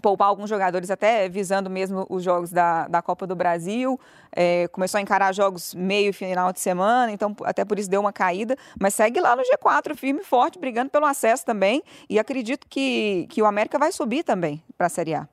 poupar 0.00 0.28
alguns 0.28 0.48
jogadores, 0.48 0.90
até 0.90 1.28
visando 1.28 1.68
mesmo 1.70 2.06
os 2.08 2.22
jogos 2.22 2.50
da, 2.50 2.88
da 2.88 3.02
Copa 3.02 3.26
do 3.26 3.36
Brasil. 3.36 3.98
É, 4.34 4.68
começou 4.68 4.98
a 4.98 5.00
encarar 5.00 5.32
jogos 5.32 5.74
meio 5.74 6.12
final 6.12 6.52
de 6.52 6.60
semana, 6.60 7.12
então 7.12 7.34
até 7.44 7.64
por 7.64 7.78
isso 7.78 7.90
deu 7.90 8.00
uma 8.00 8.12
caída. 8.12 8.56
Mas 8.78 8.94
segue 8.94 9.20
lá 9.20 9.36
no 9.36 9.42
G4, 9.42 9.94
firme 9.96 10.20
e 10.20 10.24
forte, 10.24 10.58
brigando 10.58 10.90
pelo 10.90 11.06
acesso 11.06 11.44
também. 11.44 11.82
E 12.08 12.18
acredito 12.18 12.66
que, 12.68 13.26
que 13.30 13.42
o 13.42 13.46
América 13.46 13.78
vai 13.78 13.92
subir 13.92 14.22
também 14.22 14.62
para 14.76 14.86
a 14.86 14.90
Série 14.90 15.14
A. 15.14 15.28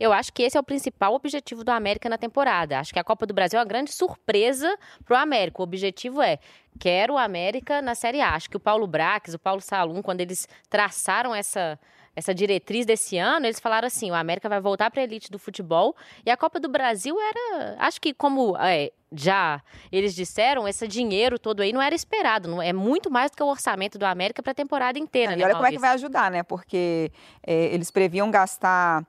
Eu 0.00 0.12
acho 0.12 0.32
que 0.32 0.42
esse 0.42 0.56
é 0.56 0.60
o 0.60 0.62
principal 0.62 1.14
objetivo 1.14 1.64
do 1.64 1.70
América 1.70 2.08
na 2.08 2.16
temporada. 2.16 2.78
Acho 2.78 2.92
que 2.92 2.98
a 2.98 3.04
Copa 3.04 3.26
do 3.26 3.34
Brasil 3.34 3.58
é 3.58 3.62
uma 3.62 3.68
grande 3.68 3.92
surpresa 3.92 4.76
para 5.04 5.14
o 5.14 5.20
América. 5.20 5.60
O 5.60 5.64
objetivo 5.64 6.22
é 6.22 6.38
quero 6.78 7.14
o 7.14 7.18
América 7.18 7.82
na 7.82 7.94
Série 7.94 8.20
A. 8.20 8.34
Acho 8.34 8.48
que 8.48 8.56
o 8.56 8.60
Paulo 8.60 8.86
Braques, 8.86 9.34
o 9.34 9.38
Paulo 9.38 9.60
Salum, 9.60 10.00
quando 10.00 10.20
eles 10.20 10.46
traçaram 10.70 11.34
essa 11.34 11.78
essa 12.18 12.34
diretriz 12.34 12.84
desse 12.84 13.16
ano, 13.16 13.46
eles 13.46 13.60
falaram 13.60 13.86
assim: 13.86 14.10
o 14.10 14.14
América 14.14 14.48
vai 14.48 14.60
voltar 14.60 14.90
para 14.90 15.00
a 15.00 15.04
elite 15.04 15.30
do 15.30 15.38
futebol 15.38 15.94
e 16.26 16.30
a 16.30 16.36
Copa 16.36 16.58
do 16.58 16.68
Brasil 16.68 17.16
era, 17.20 17.76
acho 17.78 18.00
que 18.00 18.12
como 18.12 18.56
é, 18.58 18.90
já 19.12 19.62
eles 19.92 20.14
disseram, 20.14 20.66
esse 20.66 20.88
dinheiro 20.88 21.38
todo 21.38 21.60
aí 21.60 21.72
não 21.72 21.80
era 21.80 21.94
esperado, 21.94 22.48
não 22.48 22.60
é 22.60 22.72
muito 22.72 23.08
mais 23.08 23.30
do 23.30 23.36
que 23.36 23.42
o 23.42 23.46
orçamento 23.46 23.98
do 23.98 24.04
América 24.04 24.42
para 24.42 24.50
a 24.50 24.54
temporada 24.54 24.98
inteira. 24.98 25.32
É, 25.32 25.36
né, 25.36 25.42
e 25.42 25.44
olha 25.44 25.54
como 25.54 25.66
é 25.66 25.70
que 25.70 25.78
vai 25.78 25.90
ajudar, 25.90 26.28
né? 26.28 26.42
Porque 26.42 27.12
é, 27.46 27.66
eles 27.66 27.90
previam 27.90 28.28
gastar 28.30 29.06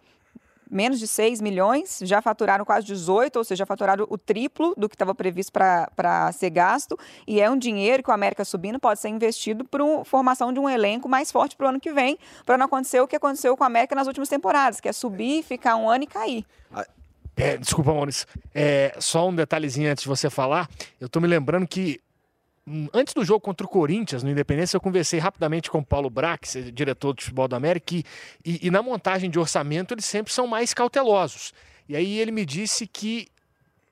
menos 0.70 1.00
de 1.00 1.08
6 1.08 1.42
milhões, 1.42 2.00
já 2.04 2.22
faturaram 2.22 2.64
quase 2.64 2.86
18, 2.86 3.38
ou 3.38 3.44
seja, 3.44 3.60
já 3.60 3.66
faturaram 3.66 4.06
o 4.10 4.18
triplo 4.18 4.74
do 4.78 4.88
que 4.88 4.96
estava 4.96 5.16
previsto 5.16 5.52
para 5.52 6.32
ser 6.32 6.50
gasto, 6.50 6.98
e 7.28 7.42
é 7.42 7.50
um 7.50 7.58
dinheiro 7.58 8.04
que 8.04 8.10
o 8.10 8.14
América 8.14 8.46
subindo 8.46 8.80
pode 8.80 9.00
ser 9.00 9.10
investido 9.10 9.66
para 9.66 9.84
a 9.84 10.06
formação 10.06 10.54
de 10.54 10.60
um 10.60 10.70
elenco 10.70 11.10
mais 11.10 11.32
forte 11.32 11.56
para 11.56 11.66
o 11.66 11.70
ano 11.70 11.80
que 11.80 11.92
vem, 11.92 12.18
para 12.46 12.58
não 12.58 12.66
acontecer 12.66 13.02
o 13.02 13.08
que 13.08 13.16
aconteceu 13.16 13.58
com 13.58 13.64
o 13.64 13.68
América 13.68 13.96
nas 13.96 14.08
últimas 14.08 14.30
temporadas, 14.30 14.80
que 14.80 14.88
é 14.88 14.94
subir, 14.94 15.44
ficar 15.44 15.76
um 15.76 15.90
ano 15.90 16.04
e 16.04 16.08
cair. 16.08 16.46
É, 17.36 17.56
desculpa, 17.58 17.94
Maurício. 17.94 18.28
É, 18.54 18.94
só 19.00 19.30
um 19.30 19.34
detalhezinho 19.34 19.90
antes 19.90 20.04
de 20.04 20.10
você 20.10 20.30
falar. 20.30 20.70
Eu 21.00 21.08
estou 21.08 21.22
me 21.22 21.28
lembrando 21.28 21.66
que 21.66 22.02
antes 22.94 23.14
do 23.14 23.24
jogo 23.24 23.40
contra 23.40 23.66
o 23.66 23.70
Corinthians, 23.70 24.24
no 24.24 24.30
Independência, 24.30 24.78
eu 24.78 24.82
conversei 24.82 25.20
rapidamente 25.20 25.70
com 25.70 25.80
o 25.80 25.86
Paulo 25.86 26.10
Brax, 26.10 26.56
diretor 26.74 27.14
do 27.14 27.22
futebol 27.22 27.48
do 27.48 27.56
América, 27.56 27.96
e, 27.96 28.06
e, 28.46 28.68
e, 28.68 28.72
na 28.72 28.82
montagem 28.82 29.30
de 29.30 29.40
orçamento 29.40 29.94
eles 29.94 30.06
sempre 30.06 30.32
são 30.32 30.48
mais 30.48 30.74
cautelosos. 30.74 31.54
E 31.88 31.96
aí 31.96 32.20
ele 32.20 32.32
me 32.32 32.46
disse 32.46 32.86
que 32.86 33.28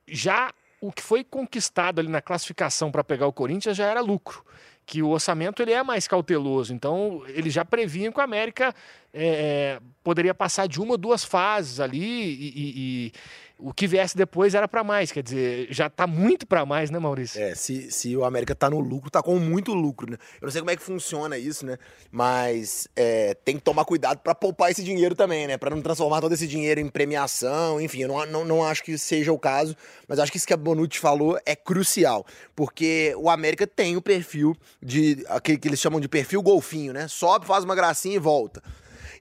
já 0.07 0.53
o 0.79 0.91
que 0.91 1.01
foi 1.01 1.23
conquistado 1.23 1.99
ali 1.99 2.07
na 2.07 2.21
classificação 2.21 2.91
para 2.91 3.03
pegar 3.03 3.27
o 3.27 3.33
Corinthians 3.33 3.75
já 3.75 3.85
era 3.85 4.01
lucro. 4.01 4.45
Que 4.85 5.01
o 5.01 5.09
orçamento 5.09 5.61
ele 5.61 5.73
é 5.73 5.83
mais 5.83 6.07
cauteloso. 6.07 6.73
Então, 6.73 7.21
ele 7.27 7.49
já 7.49 7.65
previa 7.65 8.09
que 8.09 8.17
o 8.17 8.23
América 8.23 8.73
é, 9.13 9.81
poderia 10.01 10.33
passar 10.33 10.67
de 10.67 10.79
uma 10.79 10.91
ou 10.91 10.97
duas 10.97 11.25
fases 11.25 11.81
ali 11.81 11.99
e, 11.99 12.53
e 12.55 13.11
o 13.59 13.73
que 13.73 13.87
viesse 13.87 14.15
depois 14.15 14.53
era 14.53 14.67
para 14.67 14.83
mais, 14.83 15.11
quer 15.11 15.23
dizer, 15.23 15.67
já 15.71 15.89
tá 15.89 16.05
muito 16.05 16.45
para 16.45 16.65
mais, 16.65 16.91
né, 16.91 16.99
Maurício? 16.99 17.41
É, 17.41 17.55
se, 17.55 17.91
se 17.91 18.15
o 18.15 18.23
América 18.23 18.53
tá 18.53 18.69
no 18.69 18.79
lucro, 18.79 19.09
tá 19.09 19.21
com 19.21 19.39
muito 19.39 19.73
lucro, 19.73 20.11
né? 20.11 20.17
Eu 20.39 20.45
não 20.45 20.51
sei 20.51 20.61
como 20.61 20.71
é 20.71 20.75
que 20.75 20.83
funciona 20.83 21.37
isso, 21.37 21.65
né? 21.65 21.77
Mas 22.11 22.87
é, 22.95 23.33
tem 23.33 23.55
que 23.55 23.61
tomar 23.61 23.83
cuidado 23.85 24.19
para 24.19 24.35
poupar 24.35 24.69
esse 24.69 24.83
dinheiro 24.83 25.15
também, 25.15 25.47
né? 25.47 25.57
Para 25.57 25.71
não 25.71 25.81
transformar 25.81 26.21
todo 26.21 26.33
esse 26.33 26.45
dinheiro 26.45 26.79
em 26.79 26.87
premiação, 26.87 27.81
enfim, 27.81 28.01
eu 28.01 28.07
não, 28.07 28.25
não, 28.27 28.45
não 28.45 28.63
acho 28.63 28.83
que 28.83 28.97
seja 28.97 29.31
o 29.31 29.39
caso, 29.39 29.75
mas 30.07 30.19
acho 30.19 30.31
que 30.31 30.37
isso 30.37 30.47
que 30.47 30.53
a 30.53 30.57
Bonucci 30.57 30.99
falou 30.99 31.39
é 31.45 31.55
crucial, 31.55 32.25
porque 32.55 33.13
o 33.17 33.29
América 33.29 33.65
tem 33.65 33.97
o 33.97 34.01
perfil 34.01 34.55
de, 34.81 35.25
aquele 35.29 35.57
que 35.57 35.67
eles 35.67 35.79
chamam 35.79 35.99
de 35.99 36.07
perfil 36.07 36.41
golfinho, 36.43 36.93
né? 36.93 37.07
Sobe, 37.07 37.45
faz 37.47 37.63
uma 37.63 37.75
gracinha 37.75 38.15
e 38.15 38.19
volta 38.19 38.61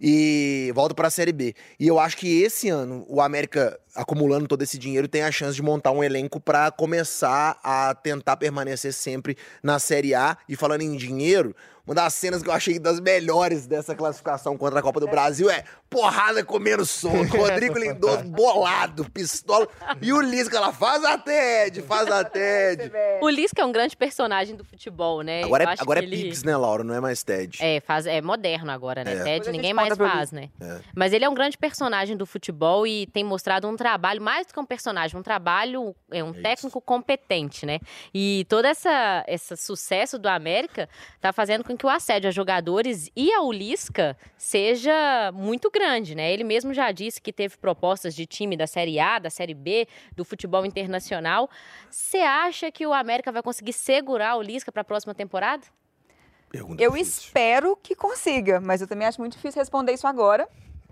e 0.01 0.71
volta 0.75 0.95
para 0.95 1.09
a 1.09 1.11
Série 1.11 1.33
B. 1.33 1.55
E 1.79 1.87
eu 1.87 1.99
acho 1.99 2.17
que 2.17 2.43
esse 2.43 2.69
ano 2.69 3.05
o 3.09 3.21
América 3.21 3.79
acumulando 3.97 4.47
todo 4.47 4.63
esse 4.63 4.79
dinheiro 4.79 5.09
tem 5.09 5.23
a 5.23 5.33
chance 5.33 5.57
de 5.57 5.63
montar 5.63 5.91
um 5.91 6.05
elenco 6.05 6.39
para 6.39 6.71
começar 6.71 7.59
a 7.63 7.95
tentar 7.95 8.37
permanecer 8.37 8.93
sempre 8.93 9.37
na 9.63 9.79
Série 9.79 10.15
A. 10.15 10.37
E 10.49 10.55
falando 10.55 10.83
em 10.83 10.97
dinheiro, 10.97 11.55
uma 11.87 11.95
das 11.95 12.15
cenas 12.15 12.43
que 12.43 12.49
eu 12.49 12.53
achei 12.53 12.81
das 12.81 12.99
melhores 12.99 13.65
dessa 13.65 13.95
classificação 13.95 14.59
contra 14.59 14.81
a 14.81 14.83
Copa 14.83 14.99
do 14.99 15.07
Brasil 15.07 15.49
é 15.49 15.63
porrada 15.89 16.45
comendo 16.45 16.85
soco. 16.85 17.15
Rodrigo 17.39 17.79
Lindoso 17.79 18.25
bolado, 18.25 19.09
pistola. 19.09 19.69
E 20.03 20.13
o 20.13 20.21
Lisca, 20.21 20.57
ela 20.57 20.73
faz 20.73 21.05
a 21.05 21.17
TED, 21.17 21.83
faz 21.83 22.11
a 22.11 22.25
TED. 22.25 22.91
O 23.23 23.29
Lisca 23.29 23.63
é 23.63 23.65
um 23.65 23.71
grande 23.71 23.97
personagem 23.97 24.57
do 24.57 24.65
futebol, 24.65 25.23
né? 25.23 25.45
Agora 25.45 25.63
é, 25.63 25.75
agora 25.79 26.01
é 26.01 26.03
ele... 26.03 26.25
Pix, 26.25 26.43
né, 26.43 26.57
Laura? 26.57 26.83
Não 26.83 26.93
é 26.93 26.99
mais 26.99 27.23
TED. 27.23 27.59
É, 27.63 27.79
faz, 27.79 28.05
é 28.05 28.21
moderno 28.21 28.73
agora, 28.73 29.05
né? 29.05 29.19
É. 29.19 29.23
TED 29.23 29.53
ninguém 29.53 29.73
mais 29.73 29.97
faz, 29.97 30.33
né? 30.33 30.51
É. 30.61 30.81
Mas 30.93 31.13
ele 31.13 31.25
é 31.25 31.29
um 31.29 31.35
grande 31.35 31.57
personagem 31.57 32.17
do 32.17 32.27
futebol 32.27 32.85
e 32.85 33.07
tem 33.07 33.23
mostrado 33.23 33.69
um 33.69 33.77
trabalho, 33.77 33.86
mais 34.21 34.47
do 34.47 34.53
que 34.53 34.61
um 34.61 34.65
personagem, 34.65 35.19
um 35.19 35.23
trabalho, 35.23 35.95
é 36.11 36.23
um 36.23 36.31
é 36.31 36.41
técnico 36.41 36.81
competente, 36.81 37.65
né? 37.65 37.79
E 38.13 38.45
todo 38.49 38.65
essa, 38.65 39.25
esse 39.29 39.57
sucesso 39.57 40.19
do 40.19 40.29
América 40.29 40.89
tá 41.21 41.33
fazendo 41.33 41.63
com 41.63 41.77
que 41.77 41.87
o 41.87 41.89
assédio 41.89 42.29
a 42.29 42.31
jogadores 42.31 43.11
e 43.15 43.33
ao 43.33 43.53
Lisca 43.53 44.17
seja 44.37 45.31
muito 45.33 45.71
grande, 45.71 46.15
né? 46.15 46.33
Ele 46.33 46.45
mesmo 46.45 46.75
já 46.75 46.91
disse 46.91 47.21
que 47.21 47.33
teve 47.33 47.57
propostas 47.57 48.15
de 48.15 48.27
time 48.27 48.57
da 48.57 48.67
Série 48.67 48.99
A, 48.99 49.19
da 49.19 49.31
Série 49.31 49.55
B, 49.55 49.87
do 50.17 50.25
futebol 50.25 50.67
internacional. 50.67 51.49
Você 51.91 52.19
acha 52.19 52.71
que 52.73 52.87
o 52.87 52.93
América 52.93 53.31
vai 53.31 53.43
conseguir 53.43 53.73
segurar 53.73 54.37
o 54.37 54.43
Lisca 54.43 54.73
para 54.73 54.83
a 54.83 54.85
próxima 54.85 55.15
temporada? 55.15 55.67
Pergunta 56.49 56.83
eu 56.83 56.93
difícil. 56.93 57.25
espero 57.25 57.77
que 57.77 57.95
consiga, 57.95 58.61
mas 58.61 58.81
eu 58.81 58.87
também 58.87 59.07
acho 59.07 59.21
muito 59.21 59.37
difícil 59.37 59.61
responder 59.61 59.93
isso 59.93 60.07
agora. 60.07 60.49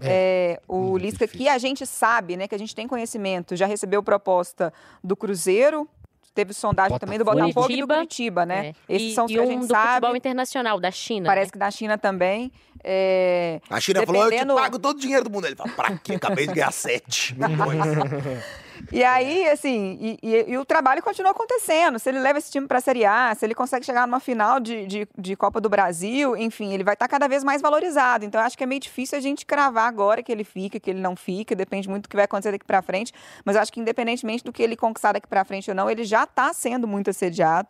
É, 0.08 0.60
o 0.68 0.96
Lisca, 0.96 1.26
difícil. 1.26 1.46
que 1.46 1.48
a 1.48 1.58
gente 1.58 1.86
sabe, 1.86 2.36
né, 2.36 2.48
que 2.48 2.54
a 2.54 2.58
gente 2.58 2.74
tem 2.74 2.86
conhecimento, 2.86 3.56
já 3.56 3.66
recebeu 3.66 4.02
proposta 4.02 4.72
do 5.02 5.16
Cruzeiro, 5.16 5.88
teve 6.34 6.52
sondagem 6.52 6.90
Botafogo. 6.90 7.06
também 7.06 7.18
do 7.18 7.24
Botafogo 7.24 7.66
Curitiba, 7.66 7.94
e 7.94 7.96
do 7.96 8.00
Curitiba, 8.00 8.46
né? 8.46 8.74
É. 8.88 8.94
Esses 8.94 9.12
e, 9.12 9.14
são 9.14 9.24
os 9.26 9.32
que 9.32 9.38
um 9.38 9.42
a 9.42 9.46
gente 9.46 9.60
do 9.60 9.66
sabe. 9.68 9.94
futebol 9.94 10.16
internacional, 10.16 10.80
da 10.80 10.90
China. 10.90 11.26
Parece 11.26 11.46
né? 11.46 11.52
que 11.52 11.58
da 11.58 11.70
China 11.70 11.96
também. 11.96 12.52
É... 12.82 13.60
A 13.70 13.80
China 13.80 14.00
dependendo... 14.00 14.26
falou, 14.26 14.32
eu 14.32 14.56
te 14.56 14.62
pago 14.62 14.78
todo 14.78 14.96
o 14.96 15.00
dinheiro 15.00 15.24
do 15.24 15.30
mundo. 15.30 15.46
Ele 15.46 15.56
fala, 15.56 15.70
pra 15.70 15.96
quê? 15.96 16.14
Acabei 16.14 16.46
de 16.46 16.54
ganhar 16.54 16.72
sete 16.72 17.34
milhões. 17.38 17.80
E 18.92 19.02
aí, 19.02 19.48
assim, 19.48 19.98
e, 20.00 20.18
e, 20.22 20.52
e, 20.52 20.58
o 20.58 20.64
trabalho 20.64 21.02
continua 21.02 21.30
acontecendo. 21.30 21.98
Se 21.98 22.08
ele 22.08 22.18
leva 22.18 22.38
esse 22.38 22.50
time 22.50 22.66
para 22.66 22.78
a 22.78 22.80
Série 22.80 23.04
A, 23.04 23.34
se 23.34 23.44
ele 23.44 23.54
consegue 23.54 23.84
chegar 23.84 24.06
numa 24.06 24.20
final 24.20 24.60
de, 24.60 24.86
de, 24.86 25.08
de 25.16 25.36
Copa 25.36 25.60
do 25.60 25.68
Brasil, 25.68 26.36
enfim, 26.36 26.72
ele 26.72 26.84
vai 26.84 26.94
estar 26.94 27.06
tá 27.06 27.10
cada 27.10 27.28
vez 27.28 27.42
mais 27.42 27.62
valorizado. 27.62 28.24
Então, 28.24 28.40
acho 28.40 28.56
que 28.56 28.64
é 28.64 28.66
meio 28.66 28.80
difícil 28.80 29.16
a 29.18 29.20
gente 29.20 29.46
cravar 29.46 29.88
agora 29.88 30.22
que 30.22 30.30
ele 30.30 30.44
fica, 30.44 30.78
que 30.78 30.90
ele 30.90 31.00
não 31.00 31.16
fica, 31.16 31.54
depende 31.54 31.88
muito 31.88 32.04
do 32.04 32.08
que 32.08 32.16
vai 32.16 32.24
acontecer 32.24 32.52
daqui 32.52 32.64
para 32.64 32.82
frente. 32.82 33.12
Mas 33.44 33.56
acho 33.56 33.72
que, 33.72 33.80
independentemente 33.80 34.44
do 34.44 34.52
que 34.52 34.62
ele 34.62 34.76
conquistar 34.76 35.12
daqui 35.12 35.26
para 35.26 35.44
frente 35.44 35.70
ou 35.70 35.74
não, 35.74 35.90
ele 35.90 36.04
já 36.04 36.24
está 36.24 36.52
sendo 36.52 36.86
muito 36.86 37.10
assediado. 37.10 37.68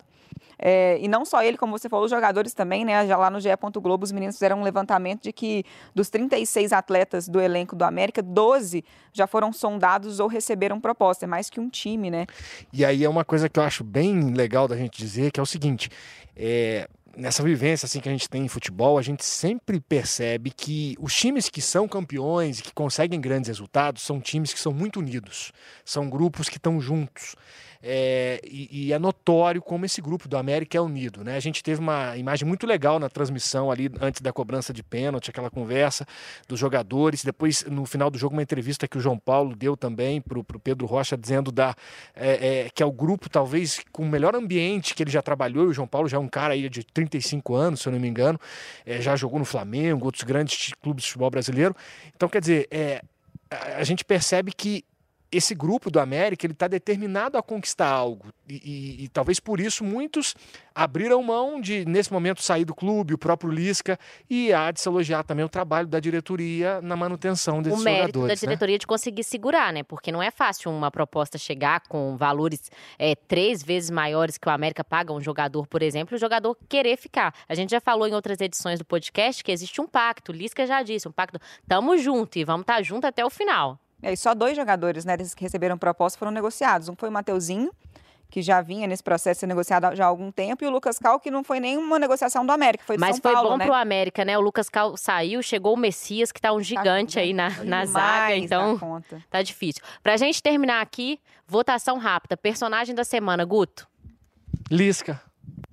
É, 0.57 0.97
e 1.01 1.07
não 1.07 1.25
só 1.25 1.43
ele, 1.43 1.57
como 1.57 1.77
você 1.77 1.89
falou, 1.89 2.05
os 2.05 2.11
jogadores 2.11 2.53
também, 2.53 2.85
né? 2.85 3.05
Já 3.05 3.17
lá 3.17 3.29
no 3.29 3.39
GE. 3.39 3.49
Globo, 3.81 4.03
os 4.03 4.11
meninos 4.11 4.35
fizeram 4.35 4.59
um 4.59 4.63
levantamento 4.63 5.23
de 5.23 5.33
que 5.33 5.65
dos 5.93 6.09
36 6.09 6.71
atletas 6.71 7.27
do 7.27 7.41
elenco 7.41 7.75
do 7.75 7.83
América, 7.83 8.21
12 8.21 8.83
já 9.11 9.27
foram 9.27 9.51
sondados 9.51 10.19
ou 10.19 10.27
receberam 10.27 10.79
proposta. 10.79 11.25
É 11.25 11.27
mais 11.27 11.49
que 11.49 11.59
um 11.59 11.69
time, 11.69 12.09
né? 12.09 12.25
E 12.71 12.85
aí 12.85 13.03
é 13.03 13.09
uma 13.09 13.25
coisa 13.25 13.49
que 13.49 13.59
eu 13.59 13.63
acho 13.63 13.83
bem 13.83 14.33
legal 14.33 14.67
da 14.67 14.77
gente 14.77 14.97
dizer, 14.97 15.31
que 15.31 15.39
é 15.39 15.43
o 15.43 15.45
seguinte: 15.45 15.89
é, 16.35 16.87
nessa 17.15 17.43
vivência 17.43 17.85
assim 17.85 17.99
que 17.99 18.09
a 18.09 18.11
gente 18.11 18.29
tem 18.29 18.45
em 18.45 18.47
futebol, 18.47 18.97
a 18.97 19.01
gente 19.01 19.23
sempre 19.23 19.79
percebe 19.79 20.51
que 20.51 20.95
os 20.99 21.15
times 21.15 21.49
que 21.49 21.61
são 21.61 21.87
campeões 21.87 22.59
e 22.59 22.63
que 22.63 22.73
conseguem 22.73 23.19
grandes 23.19 23.47
resultados 23.47 24.01
são 24.01 24.19
times 24.19 24.53
que 24.53 24.59
são 24.59 24.73
muito 24.73 24.99
unidos, 24.99 25.51
são 25.83 26.09
grupos 26.09 26.49
que 26.49 26.57
estão 26.57 26.79
juntos. 26.79 27.35
É, 27.87 28.41
e, 28.43 28.87
e, 28.87 28.93
é 28.93 28.97
notório 28.97 29.61
como 29.61 29.85
esse 29.85 30.01
grupo 30.01 30.27
do 30.27 30.35
América 30.35 30.75
é 30.75 30.81
unido. 30.81 31.23
Né? 31.23 31.35
A 31.35 31.39
gente 31.39 31.61
teve 31.61 31.79
uma 31.79 32.17
imagem 32.17 32.47
muito 32.47 32.65
legal 32.65 32.97
na 32.97 33.09
transmissão 33.09 33.69
ali 33.69 33.91
antes 34.01 34.21
da 34.21 34.33
cobrança 34.33 34.73
de 34.73 34.81
pênalti, 34.81 35.29
aquela 35.29 35.51
conversa 35.51 36.03
dos 36.47 36.59
jogadores. 36.59 37.23
Depois, 37.23 37.63
no 37.65 37.85
final 37.85 38.09
do 38.09 38.17
jogo, 38.17 38.33
uma 38.33 38.41
entrevista 38.41 38.87
que 38.87 38.97
o 38.97 38.99
João 38.99 39.19
Paulo 39.19 39.55
deu 39.55 39.77
também 39.77 40.19
para 40.19 40.39
o 40.39 40.43
Pedro 40.43 40.87
Rocha, 40.87 41.15
dizendo 41.15 41.51
da, 41.51 41.75
é, 42.15 42.63
é, 42.65 42.69
que 42.73 42.81
é 42.81 42.85
o 42.87 42.91
grupo 42.91 43.29
talvez 43.29 43.79
com 43.91 44.01
o 44.01 44.09
melhor 44.09 44.35
ambiente 44.35 44.95
que 44.95 45.03
ele 45.03 45.11
já 45.11 45.21
trabalhou. 45.21 45.65
E 45.65 45.67
o 45.67 45.73
João 45.73 45.87
Paulo 45.87 46.07
já 46.07 46.17
é 46.17 46.19
um 46.19 46.27
cara 46.27 46.55
aí 46.55 46.67
de 46.67 46.83
35 47.07 47.55
anos, 47.55 47.81
se 47.81 47.87
eu 47.87 47.93
não 47.93 47.99
me 47.99 48.07
engano, 48.07 48.39
é, 48.85 49.01
já 49.01 49.15
jogou 49.15 49.39
no 49.39 49.45
Flamengo, 49.45 50.05
outros 50.05 50.23
grandes 50.23 50.73
clubes 50.81 51.03
de 51.03 51.11
futebol 51.11 51.29
brasileiro. 51.29 51.75
Então, 52.15 52.27
quer 52.27 52.41
dizer, 52.41 52.67
é, 52.71 53.01
a 53.49 53.83
gente 53.83 54.03
percebe 54.03 54.51
que 54.51 54.83
esse 55.31 55.53
grupo 55.53 55.89
do 55.89 55.99
América 55.99 56.45
ele 56.45 56.53
está 56.53 56.67
determinado 56.67 57.37
a 57.37 57.43
conquistar 57.43 57.89
algo 57.89 58.27
e, 58.47 58.55
e, 58.55 59.03
e, 59.03 59.07
talvez 59.09 59.39
por 59.39 59.59
isso 59.59 59.83
muitos 59.83 60.35
abriram 60.73 61.21
mão 61.23 61.59
de 61.59 61.85
nesse 61.85 62.11
momento 62.11 62.41
sair 62.41 62.65
do 62.65 62.75
clube, 62.75 63.13
o 63.13 63.17
próprio 63.17 63.49
Lisca 63.49 63.97
e 64.29 64.53
há 64.53 64.69
de 64.71 64.79
se 64.79 64.87
elogiar 64.87 65.23
também 65.23 65.43
o 65.43 65.49
trabalho 65.49 65.87
da 65.87 65.99
diretoria 65.99 66.81
na 66.81 66.95
manutenção 66.95 67.61
desses 67.61 67.79
jogadores. 67.79 67.97
O 67.97 68.01
mérito 68.01 68.21
da 68.21 68.27
né? 68.27 68.35
diretoria 68.35 68.77
de 68.77 68.85
conseguir 68.85 69.23
segurar, 69.23 69.73
né? 69.73 69.83
Porque 69.83 70.11
não 70.11 70.21
é 70.21 70.29
fácil 70.29 70.69
uma 70.71 70.91
proposta 70.91 71.37
chegar 71.37 71.81
com 71.87 72.15
valores 72.17 72.69
é, 72.99 73.15
três 73.15 73.63
vezes 73.63 73.89
maiores 73.89 74.37
que 74.37 74.47
o 74.47 74.51
América 74.51 74.83
paga 74.83 75.13
um 75.13 75.21
jogador, 75.21 75.65
por 75.67 75.81
exemplo, 75.81 76.13
e 76.13 76.17
o 76.17 76.19
jogador 76.19 76.57
querer 76.67 76.97
ficar. 76.97 77.33
A 77.47 77.55
gente 77.55 77.71
já 77.71 77.81
falou 77.81 78.07
em 78.07 78.13
outras 78.13 78.39
edições 78.41 78.79
do 78.79 78.85
podcast 78.85 79.43
que 79.43 79.51
existe 79.51 79.79
um 79.81 79.87
pacto. 79.87 80.31
O 80.31 80.35
Lisca 80.35 80.65
já 80.67 80.83
disse, 80.83 81.07
um 81.07 81.11
pacto. 81.11 81.39
Tamo 81.67 81.97
junto 81.97 82.37
e 82.37 82.43
vamos 82.43 82.61
estar 82.61 82.75
tá 82.75 82.83
junto 82.83 83.05
até 83.07 83.25
o 83.25 83.29
final. 83.29 83.79
É, 84.01 84.13
e 84.13 84.17
só 84.17 84.33
dois 84.33 84.55
jogadores, 84.55 85.05
né, 85.05 85.17
desses 85.17 85.33
que 85.33 85.43
receberam 85.43 85.77
proposta 85.77 86.17
foram 86.17 86.31
negociados. 86.31 86.89
Um 86.89 86.95
foi 86.95 87.09
o 87.09 87.11
Mateuzinho, 87.11 87.71
que 88.29 88.41
já 88.41 88.61
vinha 88.61 88.87
nesse 88.87 89.03
processo 89.03 89.37
de 89.37 89.39
ser 89.41 89.47
negociado 89.47 89.95
já 89.95 90.05
há 90.05 90.07
algum 90.07 90.31
tempo, 90.31 90.63
e 90.63 90.67
o 90.67 90.69
Lucas 90.69 90.99
Cal, 90.99 91.19
que 91.19 91.31
não 91.31 91.43
foi 91.43 91.59
nenhuma 91.59 91.97
negociação 91.97 92.45
do 92.45 92.51
América, 92.51 92.83
foi 92.85 92.97
do 92.97 92.99
Mas 92.99 93.15
São 93.15 93.21
foi 93.21 93.33
Paulo, 93.33 93.51
bom 93.51 93.57
né? 93.57 93.65
pro 93.65 93.73
América, 93.73 94.25
né? 94.25 94.37
O 94.37 94.41
Lucas 94.41 94.69
Cal 94.69 94.97
saiu, 94.97 95.41
chegou 95.41 95.73
o 95.73 95.77
Messias, 95.77 96.31
que 96.31 96.41
tá 96.41 96.51
um 96.51 96.61
gigante 96.61 97.15
tá 97.15 97.21
aí 97.21 97.33
na, 97.33 97.49
na 97.63 97.85
zaga, 97.85 98.35
então 98.35 99.01
tá 99.29 99.41
difícil. 99.41 99.81
Pra 100.03 100.17
gente 100.17 100.41
terminar 100.41 100.81
aqui, 100.81 101.19
votação 101.47 101.97
rápida. 101.97 102.35
Personagem 102.35 102.93
da 102.93 103.03
semana, 103.03 103.45
Guto? 103.45 103.87
Lisca. 104.69 105.21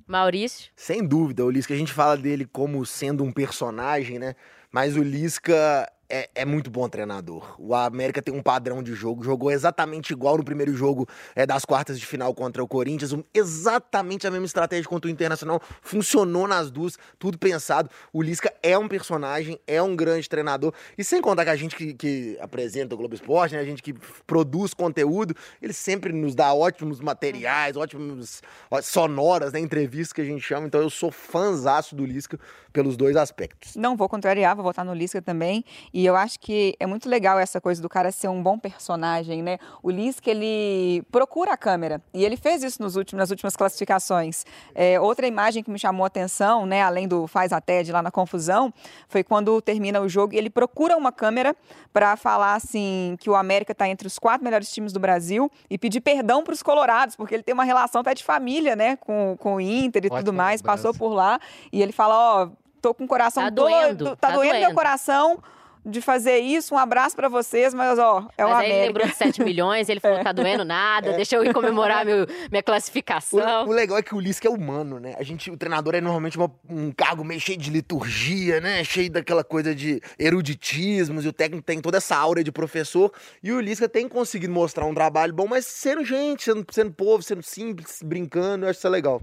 Maurício? 0.07 0.71
Sem 0.77 1.07
dúvida, 1.07 1.45
o 1.45 1.51
Lisca, 1.51 1.73
a 1.73 1.77
gente 1.77 1.93
fala 1.93 2.17
dele 2.17 2.45
como 2.45 2.85
sendo 2.85 3.25
um 3.25 3.33
personagem, 3.33 4.19
né? 4.19 4.35
Mas 4.71 4.97
o 4.97 5.03
Lisca 5.03 5.91
é, 6.13 6.29
é, 6.35 6.45
muito 6.45 6.71
bom 6.71 6.87
treinador. 6.91 7.55
O 7.59 7.75
América 7.75 8.21
tem 8.21 8.35
um 8.35 8.43
padrão 8.43 8.83
de 8.83 8.93
jogo, 8.93 9.25
jogou 9.25 9.51
exatamente 9.51 10.13
igual 10.13 10.37
no 10.37 10.45
primeiro 10.45 10.75
jogo 10.75 11.09
é, 11.35 11.47
das 11.47 11.65
quartas 11.65 11.99
de 11.99 12.05
final 12.05 12.35
contra 12.35 12.63
o 12.63 12.69
Corinthians, 12.69 13.15
um, 13.15 13.25
exatamente 13.33 14.27
a 14.27 14.31
mesma 14.31 14.45
estratégia 14.45 14.87
contra 14.87 15.09
o 15.09 15.11
Internacional, 15.11 15.59
funcionou 15.81 16.47
nas 16.47 16.71
duas, 16.71 16.99
tudo 17.19 17.39
pensado. 17.39 17.89
O 18.13 18.21
Lisca 18.21 18.53
é 18.63 18.77
um 18.77 18.89
personagem, 18.89 19.59
é 19.67 19.83
um 19.83 19.97
grande 19.97 20.29
treinador, 20.29 20.75
e 20.99 21.03
sem 21.03 21.23
contar 21.23 21.45
que 21.45 21.51
a 21.51 21.57
gente 21.57 21.75
que, 21.75 21.95
que 21.95 22.37
apresenta 22.43 22.95
o 22.95 22.99
Globo 22.99 23.15
Esporte, 23.15 23.55
né, 23.55 23.63
a 23.63 23.65
gente 23.65 23.83
que 23.83 23.95
produz 24.27 24.75
conteúdo, 24.75 25.35
ele 25.63 25.73
sempre 25.73 26.13
nos 26.13 26.35
dá 26.35 26.53
ótimos 26.53 27.01
materiais, 27.01 27.75
ótimos 27.75 28.43
sonoras, 28.83 29.55
né, 29.55 29.61
entrevistas 29.61 30.13
que 30.13 30.21
a 30.21 30.27
gente 30.27 30.43
chama, 30.43 30.67
então 30.67 30.83
eu 30.83 30.91
sou 30.91 31.11
fãzaço 31.11 31.97
do 31.97 32.05
Lisca 32.05 32.39
pelos 32.71 32.99
dois 32.99 33.17
aspectos. 33.17 33.77
Não 33.77 33.97
vou 33.97 34.09
contrariar, 34.09 34.55
vou 34.55 34.65
votar 34.65 34.85
no 34.85 34.93
Lisca 34.93 35.23
também, 35.23 35.65
e 35.93 36.02
e 36.03 36.07
eu 36.07 36.17
acho 36.17 36.41
que 36.41 36.75
é 36.81 36.87
muito 36.87 37.09
legal 37.09 37.39
essa 37.39 37.61
coisa 37.61 37.81
do 37.81 37.89
cara 37.89 38.11
ser 38.11 38.27
um 38.27 38.43
bom 38.43 38.59
personagem, 38.59 39.41
né? 39.41 39.59
O 39.81 39.89
Lisca, 39.89 40.29
ele 40.29 41.01
procura 41.13 41.53
a 41.53 41.57
câmera. 41.57 42.03
E 42.13 42.25
ele 42.25 42.37
fez 42.37 42.65
isso 42.65 42.83
nos 42.83 42.97
últimos, 42.97 43.21
nas 43.21 43.31
últimas 43.31 43.55
classificações. 43.55 44.45
É, 44.75 44.99
outra 44.99 45.29
imagem 45.29 45.63
que 45.63 45.71
me 45.71 45.79
chamou 45.79 46.03
a 46.03 46.09
atenção, 46.09 46.67
né? 46.67 46.83
Além 46.83 47.07
do 47.07 47.29
faz 47.29 47.53
a 47.53 47.61
TED 47.61 47.93
lá 47.93 48.03
na 48.03 48.11
confusão, 48.11 48.75
foi 49.07 49.23
quando 49.23 49.63
termina 49.63 50.01
o 50.01 50.09
jogo 50.09 50.35
e 50.35 50.39
ele 50.39 50.51
procura 50.51 50.97
uma 50.97 51.13
câmera 51.13 51.55
para 51.93 52.17
falar 52.17 52.55
assim 52.55 53.17
que 53.21 53.31
o 53.31 53.37
América 53.37 53.71
está 53.71 53.89
entre 53.89 54.09
os 54.09 54.19
quatro 54.19 54.43
melhores 54.43 54.73
times 54.73 54.93
do 54.93 54.99
Brasil 54.99 55.49
e 55.71 55.79
pedir 55.79 56.01
perdão 56.01 56.43
para 56.43 56.53
os 56.53 56.65
colorados, 56.65 57.15
porque 57.15 57.33
ele 57.33 57.45
tem 57.45 57.53
uma 57.53 57.63
relação 57.63 58.01
até 58.01 58.13
de 58.13 58.25
família, 58.25 58.75
né? 58.75 58.97
Com, 58.97 59.37
com 59.39 59.55
o 59.55 59.61
Inter 59.61 60.03
e 60.03 60.07
Ótimo 60.09 60.19
tudo 60.19 60.33
mais, 60.33 60.61
passou 60.61 60.93
por 60.93 61.13
lá. 61.15 61.39
E 61.73 61.81
ele 61.81 61.93
fala, 61.93 62.43
ó, 62.43 62.49
tô 62.81 62.93
com 62.93 63.05
o 63.05 63.07
coração 63.07 63.45
tá 63.45 63.51
doendo, 63.51 64.17
tá, 64.17 64.17
tá 64.17 64.35
doendo, 64.35 64.51
doendo 64.51 64.67
meu 64.67 64.75
coração 64.75 65.41
de 65.85 66.01
fazer 66.01 66.39
isso. 66.39 66.75
Um 66.75 66.79
abraço 66.79 67.17
para 67.17 67.29
vocês, 67.29 67.75
mas 67.75 67.99
ó, 67.99 68.29
é 68.37 68.45
mas 68.45 68.53
uma 68.53 68.61
aí 68.61 68.71
ele 68.71 68.87
lembrou 68.87 69.07
de 69.07 69.15
7 69.15 69.43
milhões, 69.43 69.89
ele 69.89 70.01
falou 70.01 70.19
que 70.19 70.25
tá 70.25 70.33
doendo 70.33 70.65
nada, 70.65 71.11
é. 71.11 71.17
deixa 71.17 71.37
eu 71.37 71.45
ir 71.45 71.53
comemorar 71.53 72.05
meu, 72.05 72.27
minha 72.51 72.63
classificação. 72.63 73.67
O, 73.67 73.71
o, 73.71 73.73
legal 73.73 73.99
é 73.99 74.03
que 74.03 74.15
o 74.15 74.21
Lisca 74.21 74.47
é 74.47 74.51
humano, 74.51 75.01
né? 75.01 75.15
A 75.19 75.23
gente, 75.23 75.51
o 75.51 75.57
treinador 75.57 75.95
é 75.95 76.01
normalmente 76.01 76.37
uma, 76.37 76.51
um 76.69 76.93
cargo 76.93 77.25
meio 77.25 77.41
cheio 77.41 77.59
de 77.59 77.71
liturgia, 77.71 78.61
né? 78.61 78.85
Cheio 78.85 79.11
daquela 79.11 79.43
coisa 79.43 79.75
de 79.75 80.01
eruditismos, 80.19 81.25
e 81.25 81.29
o 81.29 81.33
técnico 81.33 81.65
tem 81.65 81.81
toda 81.81 81.99
essa 81.99 82.17
aura 82.17 82.45
de 82.45 82.53
professor, 82.53 83.13
e 83.43 83.53
o 83.53 83.61
Lisca 83.61 83.89
tem 83.89 84.09
conseguido 84.09 84.53
mostrar 84.53 84.87
um 84.87 84.95
trabalho 84.95 85.33
bom, 85.33 85.47
mas 85.49 85.67
sendo 85.67 86.05
gente, 86.05 86.45
sendo, 86.45 86.65
sendo 86.71 86.93
povo, 86.93 87.23
sendo 87.23 87.43
simples, 87.43 88.01
brincando, 88.03 88.65
eu 88.65 88.71
acho 88.71 88.79
isso 88.79 88.89
legal. 88.89 89.21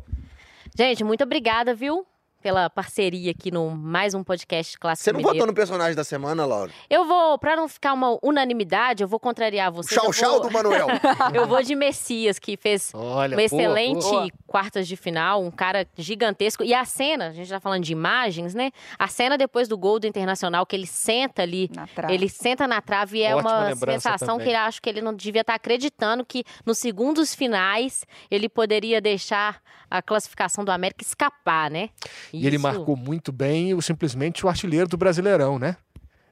Gente, 0.75 1.03
muito 1.03 1.23
obrigada, 1.23 1.73
viu? 1.73 2.05
Pela 2.41 2.69
parceria 2.69 3.31
aqui 3.31 3.51
no 3.51 3.69
mais 3.69 4.13
um 4.13 4.23
podcast 4.23 4.77
Clássico 4.77 5.03
Você 5.03 5.11
não 5.11 5.17
Mineiro. 5.17 5.35
votou 5.35 5.47
no 5.47 5.53
personagem 5.53 5.95
da 5.95 6.03
semana, 6.03 6.45
Laura? 6.45 6.71
Eu 6.89 7.05
vou, 7.05 7.37
pra 7.37 7.55
não 7.55 7.67
ficar 7.67 7.93
uma 7.93 8.17
unanimidade, 8.23 9.03
eu 9.03 9.07
vou 9.07 9.19
contrariar 9.19 9.71
você. 9.71 9.95
Tchau, 9.95 10.11
tchau 10.11 10.39
do 10.41 10.49
Manuel. 10.49 10.87
eu 11.33 11.45
vou 11.45 11.61
de 11.61 11.75
Messias, 11.75 12.39
que 12.39 12.55
fez 12.55 12.91
Olha, 12.93 13.35
uma 13.35 13.43
excelente 13.43 14.01
boa. 14.01 14.27
quartas 14.47 14.87
de 14.87 14.95
final, 14.95 15.43
um 15.43 15.51
cara 15.51 15.85
gigantesco. 15.97 16.63
E 16.63 16.73
a 16.73 16.85
cena, 16.85 17.27
a 17.27 17.31
gente 17.33 17.49
tá 17.49 17.59
falando 17.59 17.83
de 17.83 17.91
imagens, 17.91 18.53
né? 18.53 18.71
A 18.97 19.07
cena 19.07 19.37
depois 19.37 19.67
do 19.67 19.77
gol 19.77 19.99
do 19.99 20.07
Internacional, 20.07 20.65
que 20.65 20.75
ele 20.75 20.87
senta 20.87 21.41
ali, 21.41 21.69
ele 22.09 22.29
senta 22.29 22.67
na 22.67 22.81
trave 22.81 23.19
e 23.19 23.23
é 23.23 23.35
Ótima 23.35 23.67
uma 23.67 23.75
sensação 23.75 24.37
também. 24.37 24.45
que 24.45 24.49
ele 24.49 24.57
acho 24.57 24.81
que 24.81 24.89
ele 24.89 25.01
não 25.01 25.13
devia 25.13 25.41
estar 25.41 25.53
tá 25.53 25.57
acreditando 25.57 26.25
que 26.25 26.43
nos 26.65 26.77
segundos 26.77 27.35
finais 27.35 28.05
ele 28.31 28.47
poderia 28.47 29.01
deixar 29.01 29.61
a 29.89 30.01
classificação 30.01 30.63
do 30.63 30.71
América 30.71 31.03
escapar, 31.03 31.69
né? 31.69 31.89
E 32.33 32.45
ele 32.45 32.57
marcou 32.57 32.95
muito 32.95 33.31
bem 33.31 33.73
o 33.73 33.81
simplesmente 33.81 34.45
o 34.45 34.49
artilheiro 34.49 34.87
do 34.87 34.97
Brasileirão, 34.97 35.57
né? 35.57 35.77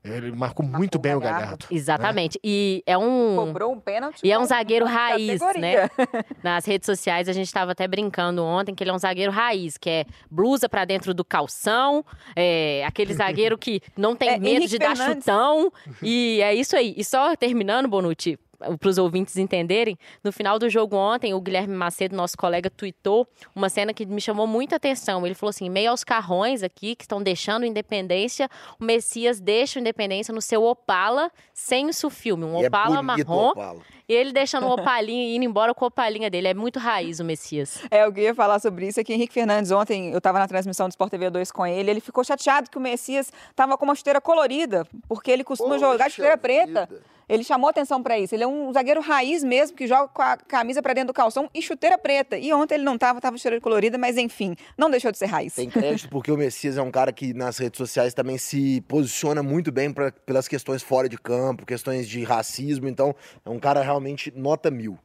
Ele 0.04 0.32
marcou, 0.32 0.66
marcou 0.66 0.66
muito 0.66 0.98
bem 0.98 1.16
o 1.16 1.20
Galhardo. 1.20 1.66
Exatamente. 1.70 2.36
Né? 2.36 2.42
E 2.44 2.84
é 2.86 2.98
um. 2.98 3.36
Cobrou 3.36 3.74
um 3.74 3.80
pênalti. 3.80 4.22
E 4.24 4.32
é 4.32 4.40
um 4.40 4.46
zagueiro 4.46 4.86
raiz, 4.86 5.42
né? 5.60 5.90
Nas 6.42 6.66
redes 6.66 6.86
sociais 6.86 7.28
a 7.28 7.34
gente 7.34 7.48
estava 7.48 7.72
até 7.72 7.88
brincando 7.88 8.44
ontem 8.44 8.74
que 8.74 8.84
ele 8.84 8.92
é 8.92 8.94
um 8.94 8.98
zagueiro 8.98 9.32
raiz, 9.32 9.78
que 9.78 9.90
é 9.90 10.06
blusa 10.30 10.70
para 10.70 10.86
dentro 10.86 11.14
do 11.14 11.26
calção, 11.26 12.06
é 12.36 12.84
aquele 12.86 13.14
zagueiro 13.14 13.58
que 13.58 13.82
não 13.98 14.16
tem 14.16 14.30
é, 14.36 14.40
medo 14.40 14.48
Henrique 14.48 14.68
de 14.68 14.78
Fernandes. 14.78 15.26
dar 15.26 15.36
chutão. 15.36 15.72
E 16.02 16.40
é 16.42 16.54
isso 16.54 16.76
aí. 16.76 16.94
E 16.96 17.04
só 17.04 17.36
terminando, 17.36 17.88
Bonucci, 17.88 18.40
para 18.58 18.90
os 18.90 18.98
ouvintes 18.98 19.38
entenderem, 19.38 19.98
no 20.24 20.32
final 20.32 20.58
do 20.58 20.70
jogo 20.70 20.96
ontem, 20.96 21.34
o 21.34 21.42
Guilherme 21.42 21.76
Macedo, 21.76 22.16
nosso 22.16 22.38
colega, 22.38 22.70
tweetou 22.70 23.28
uma 23.56 23.70
cena 23.70 23.94
que 23.94 24.06
me 24.06 24.20
chamou 24.20 24.48
muita 24.48 24.78
atenção. 24.78 25.26
Ele 25.26 25.36
falou 25.36 25.50
assim: 25.50 25.70
meio 25.70 25.92
aos 25.92 26.04
carrões 26.04 26.64
aqui 26.64 26.96
que 26.96 27.04
estão 27.04 27.22
deixando 27.22 27.66
Independência, 27.66 28.50
o 28.80 28.84
Messias 28.84 29.40
deixa 29.40 29.80
o 29.80 29.82
Independência 29.82 30.34
no 30.34 30.42
seu 30.42 30.64
Opala 30.64 31.32
sem 31.54 31.88
o 31.88 32.10
filme, 32.10 32.46
um 32.46 32.60
E 32.60 32.66
é 32.66 32.68
Opala 32.68 33.00
o 33.00 33.04
marrom. 33.04 33.50
Opala. 33.50 33.82
E 34.10 34.14
ele 34.14 34.32
deixando 34.32 34.68
o 34.68 34.72
opalinho 34.72 35.22
e 35.22 35.36
indo 35.36 35.44
embora 35.44 35.74
com 35.74 35.84
a 35.84 35.90
opalinha 35.90 36.30
dele. 36.30 36.48
É 36.48 36.54
muito 36.54 36.80
raiz 36.80 37.20
o 37.20 37.26
Messias. 37.26 37.80
É, 37.92 38.06
eu 38.06 38.14
queria 38.14 38.34
falar 38.34 38.58
sobre 38.60 38.88
isso 38.88 39.02
aqui. 39.02 39.14
Henrique 39.14 39.34
Fernandes, 39.34 39.70
ontem 39.70 40.12
eu 40.12 40.20
estava 40.20 40.40
na 40.40 40.48
transmissão 40.48 40.88
do 40.88 40.92
Sport 40.92 41.12
TV 41.12 41.30
2 41.30 41.52
com 41.52 41.68
ele. 41.68 41.92
Ele 41.92 42.00
ficou 42.00 42.24
chateado 42.24 42.70
que 42.70 42.78
o 42.78 42.82
Messias 42.82 43.32
estava 43.50 43.78
com 43.78 43.84
uma 43.84 43.96
chuteira 43.96 44.22
colorida, 44.22 44.88
porque 45.10 45.30
ele 45.30 45.44
costuma 45.44 45.72
Poxa 45.76 45.86
jogar 45.86 46.08
de 46.08 46.14
chuteira 46.14 46.38
preta. 46.38 46.86
vida. 46.86 47.17
Ele 47.30 47.44
chamou 47.44 47.70
atenção 47.70 48.02
para 48.02 48.18
isso. 48.18 48.34
Ele 48.34 48.44
é 48.44 48.48
um 48.48 48.72
zagueiro 48.72 49.02
raiz 49.02 49.44
mesmo, 49.44 49.76
que 49.76 49.86
joga 49.86 50.08
com 50.08 50.22
a 50.22 50.38
camisa 50.38 50.82
para 50.82 50.94
dentro 50.94 51.08
do 51.08 51.14
calção 51.14 51.50
e 51.54 51.62
chuteira 51.62 51.98
preta. 51.98 52.38
E 52.38 52.54
ontem 52.54 52.76
ele 52.76 52.84
não 52.84 52.96
estava, 52.96 53.20
estava 53.20 53.36
de 53.36 53.42
chuteira 53.42 53.62
colorida, 53.62 53.98
mas 53.98 54.18
enfim, 54.18 54.56
não 54.78 54.90
deixou 54.90 55.12
de 55.12 55.18
ser 55.18 55.26
raiz. 55.26 55.54
Tem 55.54 55.70
crédito 55.70 56.10
porque 56.10 56.32
o 56.32 56.38
Messias 56.38 56.78
é 56.78 56.82
um 56.82 56.92
cara 56.92 57.12
que 57.12 57.34
nas 57.34 57.58
redes 57.58 57.78
sociais 57.78 58.14
também 58.14 58.38
se 58.38 58.82
posiciona 58.88 59.44
muito 59.44 59.72
bem 59.72 59.92
pra, 59.92 60.12
pelas 60.12 60.48
questões 60.48 60.82
fora 60.82 61.10
de 61.10 61.18
campo, 61.18 61.66
questões 61.66 62.08
de 62.08 62.24
racismo. 62.24 62.88
Então, 62.88 63.14
é 63.46 63.50
um 63.50 63.60
cara 63.60 63.82
realmente 63.82 64.32
nota 64.34 64.72
mil. 64.72 64.98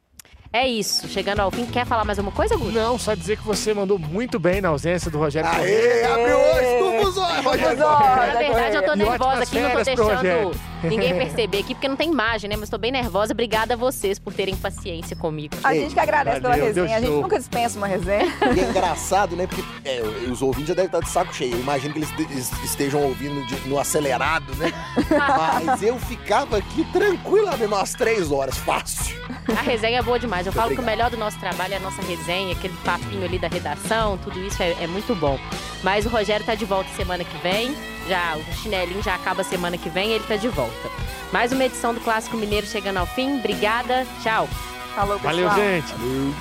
É 0.53 0.67
isso. 0.67 1.09
Chegando 1.09 1.39
ao 1.39 1.51
fim, 1.51 1.65
quer 1.65 1.85
falar 1.85 2.05
mais 2.05 2.19
alguma 2.19 2.35
coisa, 2.35 2.55
Guto? 2.55 2.71
Não, 2.71 2.97
só 2.97 3.15
dizer 3.15 3.37
que 3.37 3.43
você 3.43 3.73
mandou 3.73 3.97
muito 3.97 4.39
bem 4.39 4.61
na 4.61 4.69
ausência 4.69 5.09
do 5.09 5.17
Rogério 5.17 5.49
Aê, 5.49 6.03
abriu 6.03 6.37
hoje, 6.37 7.01
tufos, 7.01 7.17
Rogério! 7.43 7.79
Na 7.79 8.37
verdade, 8.37 8.75
eu 8.75 8.85
tô 8.85 8.95
nervosa 8.95 9.43
aqui, 9.43 9.59
não 9.59 9.71
tô 9.71 9.83
deixando 9.83 10.03
Rogério. 10.03 10.72
Ninguém 10.83 11.15
perceber 11.15 11.59
aqui, 11.59 11.73
porque 11.73 11.87
não 11.87 11.95
tem 11.95 12.09
imagem, 12.11 12.49
né? 12.49 12.55
Mas 12.55 12.69
tô 12.69 12.77
bem 12.77 12.91
nervosa. 12.91 13.33
Obrigada 13.33 13.73
a 13.73 13.77
vocês 13.77 14.19
por 14.19 14.33
terem 14.33 14.55
paciência 14.55 15.15
comigo. 15.15 15.55
A 15.63 15.73
gente 15.73 15.93
que 15.93 15.99
agradece 15.99 16.41
pela 16.41 16.55
valeu, 16.55 16.73
deu 16.73 16.83
resenha. 16.83 16.97
A 16.97 17.01
gente 17.01 17.09
show. 17.11 17.21
nunca 17.21 17.37
dispensa 17.39 17.77
uma 17.77 17.87
resenha. 17.87 18.25
E 18.55 18.59
é 18.59 18.63
engraçado, 18.69 19.35
né? 19.35 19.47
Porque 19.47 19.63
é, 19.85 20.01
os 20.31 20.41
ouvintes 20.41 20.69
já 20.69 20.73
devem 20.73 20.87
estar 20.87 20.99
de 20.99 21.09
saco 21.09 21.33
cheio. 21.33 21.53
Eu 21.53 21.59
imagino 21.59 21.93
que 21.93 21.99
eles 21.99 22.51
estejam 22.63 23.01
ouvindo 23.03 23.45
de- 23.47 23.67
no 23.67 23.79
acelerado, 23.79 24.53
né? 24.55 24.71
Mas 25.65 25.81
eu 25.83 25.97
ficava 25.99 26.57
aqui 26.57 26.83
tranquilamente 26.91 27.65
umas 27.65 27.93
três 27.93 28.31
horas, 28.31 28.57
fácil. 28.57 29.15
A 29.57 29.61
resenha 29.61 29.99
é 29.99 30.01
boa 30.01 30.19
demais. 30.19 30.45
Eu 30.45 30.51
Muito 30.51 30.61
falo 30.61 30.69
que 30.73 30.75
o 30.75 30.81
obrigado. 30.83 30.97
melhor 30.97 31.09
do 31.11 31.17
nosso 31.17 31.39
trabalho 31.39 31.73
é 31.73 31.77
a 31.77 31.79
nossa 31.79 32.01
resenha, 32.01 32.53
aquele 32.53 32.73
papinho 32.83 33.23
ali 33.25 33.39
da 33.39 33.47
redação, 33.47 34.17
tudo 34.17 34.39
isso 34.45 34.61
é, 34.61 34.75
é 34.81 34.87
muito 34.87 35.15
bom. 35.15 35.39
Mas 35.83 36.05
o 36.05 36.09
Rogério 36.09 36.45
tá 36.45 36.55
de 36.55 36.65
volta 36.65 36.89
semana 36.95 37.23
que 37.23 37.37
vem. 37.39 37.75
Já 38.07 38.35
o 38.35 38.53
chinelinho 38.61 39.01
já 39.01 39.15
acaba 39.15 39.43
semana 39.43 39.77
que 39.77 39.89
vem, 39.89 40.11
ele 40.11 40.23
tá 40.25 40.35
de 40.35 40.47
volta. 40.73 40.89
Mais 41.31 41.51
uma 41.51 41.63
edição 41.63 41.93
do 41.93 42.01
Clássico 42.01 42.37
Mineiro 42.37 42.65
chegando 42.65 42.97
ao 42.97 43.05
fim. 43.05 43.37
Obrigada. 43.37 44.05
Tchau. 44.21 44.47
Falou, 44.95 45.19
pessoal. 45.19 45.49
Valeu, 45.49 45.49
gente. 45.55 45.91
Valeu. 45.93 46.33